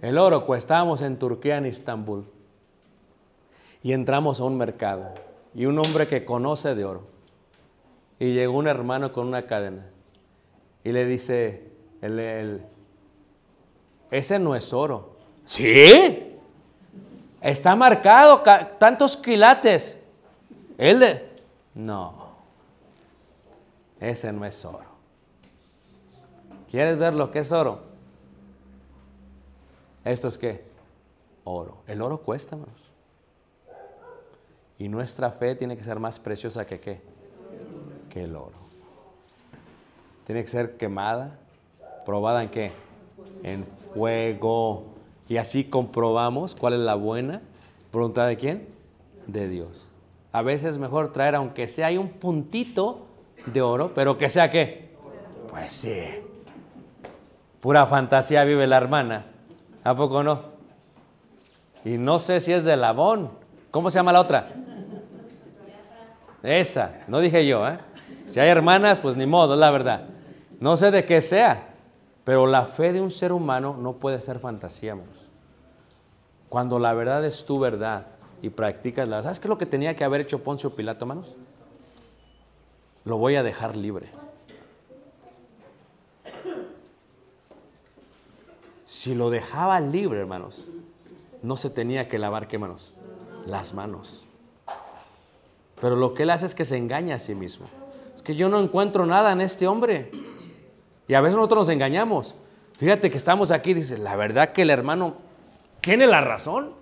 El 0.00 0.16
oro 0.16 0.46
cuesta. 0.46 0.74
Estábamos 0.74 1.02
en 1.02 1.18
Turquía, 1.18 1.56
en 1.56 1.66
Estambul. 1.66 2.24
Y 3.82 3.94
entramos 3.94 4.38
a 4.38 4.44
un 4.44 4.56
mercado. 4.56 5.12
Y 5.56 5.66
un 5.66 5.76
hombre 5.76 6.06
que 6.06 6.24
conoce 6.24 6.76
de 6.76 6.84
oro. 6.84 7.02
Y 8.20 8.32
llegó 8.32 8.58
un 8.58 8.68
hermano 8.68 9.10
con 9.10 9.26
una 9.26 9.44
cadena. 9.48 9.86
Y 10.84 10.92
le 10.92 11.04
dice, 11.04 11.71
el, 12.02 12.62
ese 14.10 14.38
no 14.38 14.54
es 14.54 14.72
oro. 14.72 15.16
¿Sí? 15.46 16.36
Está 17.40 17.74
marcado, 17.74 18.42
tantos 18.78 19.16
quilates. 19.16 19.96
Él 20.76 21.00
de... 21.00 21.32
No. 21.74 22.32
Ese 23.98 24.32
no 24.32 24.44
es 24.44 24.64
oro. 24.64 24.92
¿Quieres 26.70 26.98
ver 26.98 27.14
lo 27.14 27.30
que 27.30 27.40
es 27.40 27.52
oro? 27.52 27.80
¿Esto 30.04 30.28
es 30.28 30.38
qué? 30.38 30.64
Oro. 31.44 31.78
El 31.86 32.02
oro 32.02 32.18
cuesta, 32.18 32.56
hermanos. 32.56 32.82
Y 34.78 34.88
nuestra 34.88 35.30
fe 35.30 35.54
tiene 35.54 35.76
que 35.76 35.84
ser 35.84 35.98
más 35.98 36.18
preciosa 36.18 36.66
que 36.66 36.80
qué? 36.80 37.00
Que 38.10 38.24
el 38.24 38.34
oro. 38.34 38.58
Tiene 40.26 40.42
que 40.42 40.48
ser 40.48 40.76
quemada, 40.76 41.38
probada 42.04 42.42
en 42.42 42.48
qué? 42.48 42.72
En 43.42 43.64
fuego. 43.64 44.84
Y 45.28 45.36
así 45.36 45.64
comprobamos 45.64 46.54
cuál 46.54 46.74
es 46.74 46.80
la 46.80 46.94
buena 46.94 47.40
voluntad 47.92 48.26
de 48.26 48.36
quién? 48.36 48.68
De 49.26 49.48
Dios. 49.48 49.86
A 50.32 50.42
veces 50.42 50.70
es 50.70 50.78
mejor 50.78 51.12
traer, 51.12 51.34
aunque 51.34 51.68
sea 51.68 51.88
hay 51.88 51.98
un 51.98 52.08
puntito 52.08 53.06
de 53.46 53.60
oro, 53.60 53.92
pero 53.94 54.16
que 54.16 54.30
sea 54.30 54.50
qué? 54.50 54.96
Pues 55.48 55.72
sí. 55.72 56.02
Pura 57.60 57.86
fantasía 57.86 58.42
vive 58.44 58.66
la 58.66 58.78
hermana. 58.78 59.26
¿A 59.84 59.94
poco 59.94 60.22
no? 60.22 60.52
Y 61.84 61.98
no 61.98 62.18
sé 62.18 62.40
si 62.40 62.52
es 62.52 62.64
de 62.64 62.76
Labón. 62.76 63.30
¿Cómo 63.70 63.90
se 63.90 63.98
llama 63.98 64.12
la 64.12 64.20
otra? 64.20 64.48
Esa, 66.42 67.02
no 67.08 67.20
dije 67.20 67.46
yo, 67.46 67.68
¿eh? 67.68 67.78
Si 68.26 68.40
hay 68.40 68.48
hermanas, 68.48 69.00
pues 69.00 69.16
ni 69.16 69.26
modo, 69.26 69.54
la 69.54 69.70
verdad. 69.70 70.06
No 70.60 70.76
sé 70.76 70.90
de 70.90 71.04
qué 71.04 71.20
sea, 71.20 71.71
pero 72.24 72.46
la 72.46 72.66
fe 72.66 72.92
de 72.92 73.00
un 73.00 73.10
ser 73.10 73.32
humano 73.32 73.76
no 73.78 73.94
puede 73.94 74.20
ser 74.20 74.38
fantasía, 74.38 74.96
Cuando 76.48 76.78
la 76.78 76.94
verdad 76.94 77.24
es 77.24 77.44
tu 77.44 77.58
verdad 77.58 78.06
y 78.42 78.50
practicas 78.50 79.08
la 79.08 79.22
¿sabes 79.22 79.40
qué 79.40 79.46
es 79.46 79.50
lo 79.50 79.58
que 79.58 79.66
tenía 79.66 79.96
que 79.96 80.04
haber 80.04 80.20
hecho 80.20 80.42
Poncio 80.42 80.74
Pilato, 80.74 81.04
hermanos? 81.04 81.34
Lo 83.04 83.18
voy 83.18 83.34
a 83.34 83.42
dejar 83.42 83.76
libre. 83.76 84.08
Si 88.84 89.14
lo 89.14 89.30
dejaba 89.30 89.80
libre, 89.80 90.20
hermanos, 90.20 90.70
no 91.42 91.56
se 91.56 91.70
tenía 91.70 92.08
que 92.08 92.18
lavar, 92.18 92.46
¿qué 92.46 92.58
manos? 92.58 92.94
Las 93.46 93.74
manos. 93.74 94.26
Pero 95.80 95.96
lo 95.96 96.14
que 96.14 96.22
él 96.22 96.30
hace 96.30 96.46
es 96.46 96.54
que 96.54 96.64
se 96.64 96.76
engaña 96.76 97.16
a 97.16 97.18
sí 97.18 97.34
mismo. 97.34 97.66
Es 98.14 98.22
que 98.22 98.36
yo 98.36 98.48
no 98.48 98.60
encuentro 98.60 99.04
nada 99.04 99.32
en 99.32 99.40
este 99.40 99.66
hombre. 99.66 100.12
Y 101.12 101.14
a 101.14 101.20
veces 101.20 101.36
nosotros 101.36 101.66
nos 101.66 101.68
engañamos. 101.68 102.34
Fíjate 102.78 103.10
que 103.10 103.18
estamos 103.18 103.50
aquí, 103.50 103.74
dice, 103.74 103.98
la 103.98 104.16
verdad 104.16 104.54
que 104.54 104.62
el 104.62 104.70
hermano 104.70 105.16
tiene 105.82 106.06
la 106.06 106.22
razón. 106.22 106.72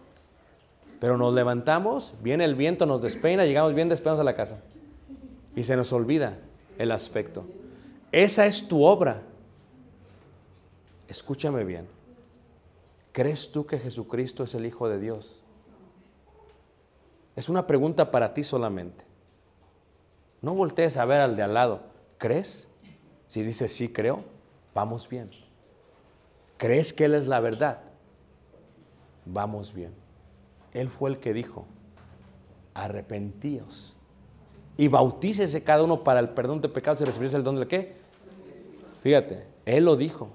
Pero 1.01 1.17
nos 1.17 1.35
levantamos, 1.35 2.15
viene 2.23 2.45
el 2.45 2.55
viento, 2.55 2.87
nos 2.87 3.03
despeina, 3.03 3.45
llegamos 3.45 3.75
bien 3.75 3.89
despeinados 3.89 4.21
a 4.21 4.23
la 4.23 4.37
casa. 4.37 4.61
Y 5.57 5.65
se 5.65 5.75
nos 5.75 5.93
olvida 5.93 6.39
el 6.79 6.93
aspecto. 6.93 7.45
Esa 8.13 8.47
es 8.47 8.69
tu 8.69 8.85
obra. 8.85 9.21
Escúchame 11.09 11.65
bien. 11.65 11.89
¿Crees 13.11 13.51
tú 13.51 13.67
que 13.67 13.81
Jesucristo 13.81 14.45
es 14.45 14.55
el 14.55 14.65
Hijo 14.65 14.89
de 14.89 15.01
Dios? 15.01 15.43
Es 17.35 17.49
una 17.49 17.67
pregunta 17.67 18.13
para 18.13 18.33
ti 18.33 18.45
solamente. 18.45 19.05
No 20.41 20.55
voltees 20.55 20.99
a 20.99 21.05
ver 21.05 21.21
al 21.21 21.35
de 21.35 21.43
al 21.43 21.55
lado. 21.55 21.81
¿Crees? 22.17 22.70
Si 23.31 23.45
dices 23.45 23.73
sí 23.73 23.89
creo, 23.89 24.25
vamos 24.75 25.09
bien. 25.09 25.31
¿Crees 26.57 26.93
que 26.93 27.05
Él 27.05 27.15
es 27.15 27.29
la 27.29 27.39
verdad? 27.39 27.79
Vamos 29.25 29.73
bien. 29.73 29.95
Él 30.73 30.89
fue 30.89 31.11
el 31.11 31.21
que 31.21 31.33
dijo, 31.33 31.65
arrepentíos 32.75 33.95
y 34.77 34.89
bautícese 34.89 35.63
cada 35.63 35.85
uno 35.85 36.03
para 36.03 36.19
el 36.19 36.31
perdón 36.31 36.61
de 36.61 36.69
pecados 36.69 37.01
y 37.03 37.05
recibirse 37.05 37.37
el 37.37 37.45
don 37.45 37.55
del 37.55 37.69
qué. 37.69 37.95
Fíjate, 39.05 39.47
Él 39.65 39.85
lo 39.85 39.95
dijo. 39.95 40.29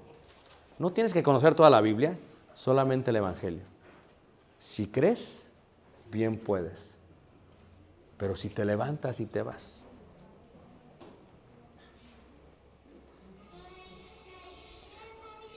No 0.78 0.90
tienes 0.90 1.12
que 1.12 1.22
conocer 1.22 1.54
toda 1.54 1.68
la 1.68 1.82
Biblia, 1.82 2.16
solamente 2.54 3.10
el 3.10 3.16
Evangelio. 3.16 3.62
Si 4.58 4.86
crees, 4.86 5.50
bien 6.10 6.38
puedes. 6.38 6.96
Pero 8.16 8.36
si 8.36 8.48
te 8.48 8.64
levantas 8.64 9.20
y 9.20 9.26
te 9.26 9.42
vas, 9.42 9.82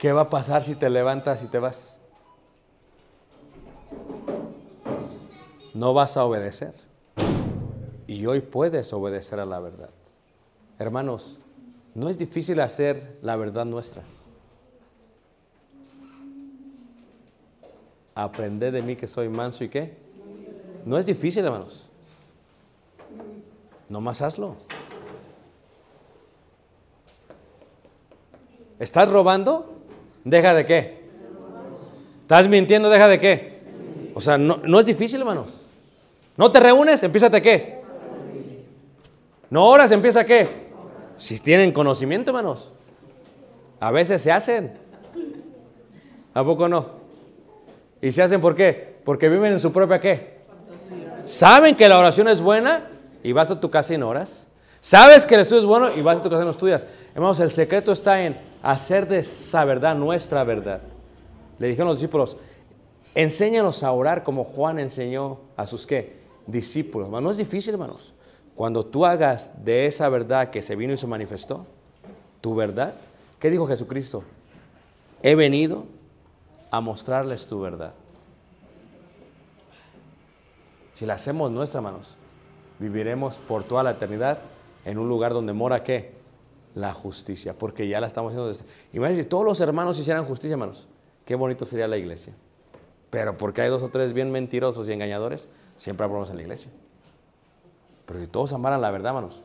¿Qué 0.00 0.14
va 0.14 0.22
a 0.22 0.30
pasar 0.30 0.62
si 0.62 0.76
te 0.76 0.88
levantas 0.88 1.44
y 1.44 1.46
te 1.48 1.58
vas? 1.58 2.00
No 5.74 5.92
vas 5.92 6.16
a 6.16 6.24
obedecer. 6.24 6.72
Y 8.06 8.24
hoy 8.24 8.40
puedes 8.40 8.94
obedecer 8.94 9.40
a 9.40 9.44
la 9.44 9.60
verdad. 9.60 9.90
Hermanos, 10.78 11.38
no 11.94 12.08
es 12.08 12.16
difícil 12.16 12.60
hacer 12.60 13.18
la 13.20 13.36
verdad 13.36 13.66
nuestra. 13.66 14.02
Aprended 18.14 18.72
de 18.72 18.80
mí 18.80 18.96
que 18.96 19.06
soy 19.06 19.28
manso 19.28 19.64
y 19.64 19.68
qué. 19.68 19.98
No 20.86 20.96
es 20.96 21.04
difícil, 21.04 21.44
hermanos. 21.44 21.90
Nomás 23.90 24.22
hazlo. 24.22 24.56
¿Estás 28.78 29.12
robando? 29.12 29.79
¿Deja 30.24 30.54
de 30.54 30.66
qué? 30.66 31.00
¿Estás 32.22 32.48
mintiendo? 32.48 32.90
¿Deja 32.90 33.08
de 33.08 33.18
qué? 33.18 33.60
O 34.14 34.20
sea, 34.20 34.38
no, 34.38 34.60
no 34.64 34.80
es 34.80 34.86
difícil, 34.86 35.20
hermanos. 35.20 35.62
¿No 36.36 36.50
te 36.52 36.60
reúnes? 36.60 37.02
Empieza 37.02 37.26
a 37.26 37.40
qué? 37.40 37.80
¿No 39.50 39.66
oras? 39.66 39.90
Empieza 39.92 40.24
qué? 40.24 40.46
Si 41.16 41.38
tienen 41.40 41.72
conocimiento, 41.72 42.30
hermanos. 42.30 42.72
A 43.80 43.90
veces 43.90 44.22
se 44.22 44.30
hacen. 44.30 44.72
¿A 46.32 46.44
poco 46.44 46.68
no? 46.68 46.86
¿Y 48.00 48.12
se 48.12 48.22
hacen 48.22 48.40
por 48.40 48.54
qué? 48.54 48.96
Porque 49.04 49.28
viven 49.28 49.52
en 49.52 49.60
su 49.60 49.72
propia 49.72 50.00
qué? 50.00 50.40
Saben 51.24 51.76
que 51.76 51.88
la 51.88 51.98
oración 51.98 52.28
es 52.28 52.40
buena 52.40 52.88
y 53.22 53.32
vas 53.32 53.50
a 53.50 53.60
tu 53.60 53.70
casa 53.70 53.94
y 53.94 53.98
no 53.98 54.08
oras. 54.08 54.46
Sabes 54.80 55.26
que 55.26 55.34
el 55.34 55.42
estudio 55.42 55.60
es 55.60 55.66
bueno 55.66 55.94
y 55.94 56.00
vas 56.00 56.18
a 56.18 56.22
tu 56.22 56.30
casa 56.30 56.42
y 56.42 56.44
no 56.44 56.50
estudias. 56.52 56.86
Hermanos, 57.14 57.40
el 57.40 57.50
secreto 57.50 57.92
está 57.92 58.22
en 58.22 58.36
hacer 58.62 59.08
de 59.08 59.18
esa 59.18 59.64
verdad 59.64 59.94
nuestra 59.94 60.44
verdad. 60.44 60.80
Le 61.58 61.68
dijeron 61.68 61.88
los 61.88 61.98
discípulos, 61.98 62.36
enséñanos 63.14 63.82
a 63.82 63.92
orar 63.92 64.22
como 64.22 64.44
Juan 64.44 64.78
enseñó 64.78 65.38
a 65.56 65.66
sus 65.66 65.86
qué? 65.86 66.20
Discípulos. 66.46 67.08
No 67.08 67.30
es 67.30 67.36
difícil, 67.36 67.74
hermanos. 67.74 68.14
Cuando 68.54 68.84
tú 68.84 69.06
hagas 69.06 69.64
de 69.64 69.86
esa 69.86 70.08
verdad 70.08 70.50
que 70.50 70.62
se 70.62 70.76
vino 70.76 70.92
y 70.92 70.96
se 70.96 71.06
manifestó, 71.06 71.66
tu 72.40 72.54
verdad, 72.54 72.94
¿qué 73.38 73.50
dijo 73.50 73.66
Jesucristo? 73.66 74.22
He 75.22 75.34
venido 75.34 75.84
a 76.70 76.80
mostrarles 76.80 77.46
tu 77.46 77.60
verdad. 77.60 77.92
Si 80.92 81.06
la 81.06 81.14
hacemos 81.14 81.50
nuestra, 81.50 81.78
hermanos, 81.78 82.16
viviremos 82.78 83.36
por 83.38 83.64
toda 83.64 83.82
la 83.82 83.92
eternidad 83.92 84.40
en 84.84 84.98
un 84.98 85.08
lugar 85.08 85.32
donde 85.32 85.52
mora 85.52 85.82
qué? 85.82 86.19
La 86.74 86.92
justicia, 86.94 87.56
porque 87.56 87.88
ya 87.88 88.00
la 88.00 88.06
estamos 88.06 88.30
haciendo 88.30 88.48
desde... 88.48 88.64
Imagínense, 88.92 89.24
si 89.24 89.28
todos 89.28 89.44
los 89.44 89.60
hermanos 89.60 89.98
hicieran 89.98 90.24
justicia, 90.24 90.54
hermanos, 90.54 90.86
qué 91.24 91.34
bonito 91.34 91.66
sería 91.66 91.88
la 91.88 91.96
iglesia. 91.96 92.32
Pero 93.10 93.36
porque 93.36 93.62
hay 93.62 93.68
dos 93.68 93.82
o 93.82 93.88
tres 93.88 94.12
bien 94.12 94.30
mentirosos 94.30 94.88
y 94.88 94.92
engañadores, 94.92 95.48
siempre 95.76 96.04
hablamos 96.04 96.30
en 96.30 96.36
la 96.36 96.42
iglesia. 96.42 96.70
Pero 98.06 98.20
si 98.20 98.26
todos 98.28 98.52
amaran 98.52 98.80
la 98.80 98.90
verdad, 98.90 99.10
hermanos, 99.10 99.42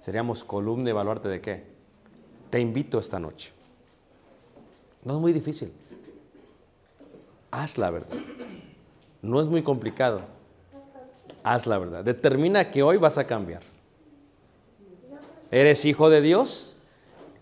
seríamos 0.00 0.44
columna 0.44 0.90
y 0.90 0.92
baluarte 0.92 1.28
de 1.28 1.40
qué? 1.40 1.64
Te 2.50 2.60
invito 2.60 2.98
esta 2.98 3.18
noche. 3.18 3.52
No 5.04 5.14
es 5.14 5.20
muy 5.20 5.32
difícil. 5.32 5.72
Haz 7.50 7.76
la 7.76 7.90
verdad. 7.90 8.16
No 9.20 9.40
es 9.40 9.46
muy 9.46 9.62
complicado. 9.62 10.20
Haz 11.42 11.66
la 11.66 11.78
verdad. 11.78 12.04
Determina 12.04 12.70
que 12.70 12.82
hoy 12.82 12.98
vas 12.98 13.18
a 13.18 13.24
cambiar. 13.24 13.62
Eres 15.52 15.84
hijo 15.84 16.08
de 16.08 16.22
Dios 16.22 16.74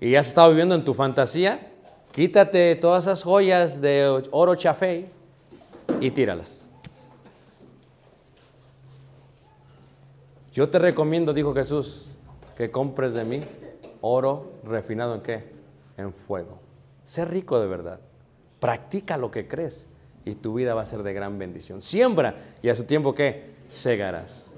y 0.00 0.16
has 0.16 0.26
estado 0.26 0.50
viviendo 0.50 0.74
en 0.74 0.84
tu 0.84 0.94
fantasía. 0.94 1.70
Quítate 2.10 2.74
todas 2.74 3.04
esas 3.04 3.22
joyas 3.22 3.80
de 3.80 4.24
oro 4.32 4.56
chafé 4.56 5.08
y 6.00 6.10
tíralas. 6.10 6.66
Yo 10.52 10.68
te 10.68 10.80
recomiendo, 10.80 11.32
dijo 11.32 11.54
Jesús, 11.54 12.10
que 12.56 12.72
compres 12.72 13.14
de 13.14 13.24
mí 13.24 13.40
oro 14.00 14.54
refinado 14.64 15.14
en 15.14 15.20
qué? 15.20 15.44
En 15.96 16.12
fuego. 16.12 16.58
Sé 17.04 17.24
rico 17.24 17.60
de 17.60 17.68
verdad. 17.68 18.00
Practica 18.58 19.16
lo 19.18 19.30
que 19.30 19.46
crees 19.46 19.86
y 20.24 20.34
tu 20.34 20.54
vida 20.54 20.74
va 20.74 20.82
a 20.82 20.86
ser 20.86 21.04
de 21.04 21.12
gran 21.12 21.38
bendición. 21.38 21.80
Siembra 21.80 22.34
y 22.60 22.70
a 22.70 22.74
su 22.74 22.82
tiempo 22.82 23.14
qué? 23.14 23.54
Segarás. 23.68 24.50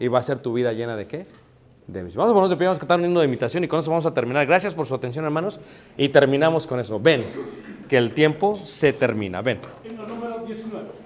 Y 0.00 0.08
va 0.08 0.20
a 0.20 0.22
ser 0.22 0.38
tu 0.38 0.54
vida 0.54 0.72
llena 0.72 0.96
de 0.96 1.06
qué? 1.06 1.26
Vamos 1.88 2.16
a 2.16 2.16
ponernos 2.16 2.50
de 2.50 2.56
pie, 2.56 2.66
vamos 2.66 2.78
a 2.78 2.80
cantar 2.80 2.98
un 2.98 3.06
himno 3.06 3.20
de 3.20 3.26
imitación 3.26 3.62
y 3.62 3.68
con 3.68 3.78
eso 3.78 3.90
vamos 3.90 4.06
a 4.06 4.12
terminar. 4.12 4.44
Gracias 4.44 4.74
por 4.74 4.86
su 4.86 4.94
atención, 4.94 5.24
hermanos. 5.24 5.60
Y 5.96 6.08
terminamos 6.08 6.66
con 6.66 6.80
eso. 6.80 6.98
Ven, 6.98 7.24
que 7.88 7.96
el 7.96 8.12
tiempo 8.12 8.56
se 8.56 8.92
termina. 8.92 9.40
Ven. 9.40 9.60
Himno 9.84 10.06
número 10.06 10.44
19. 10.44 11.05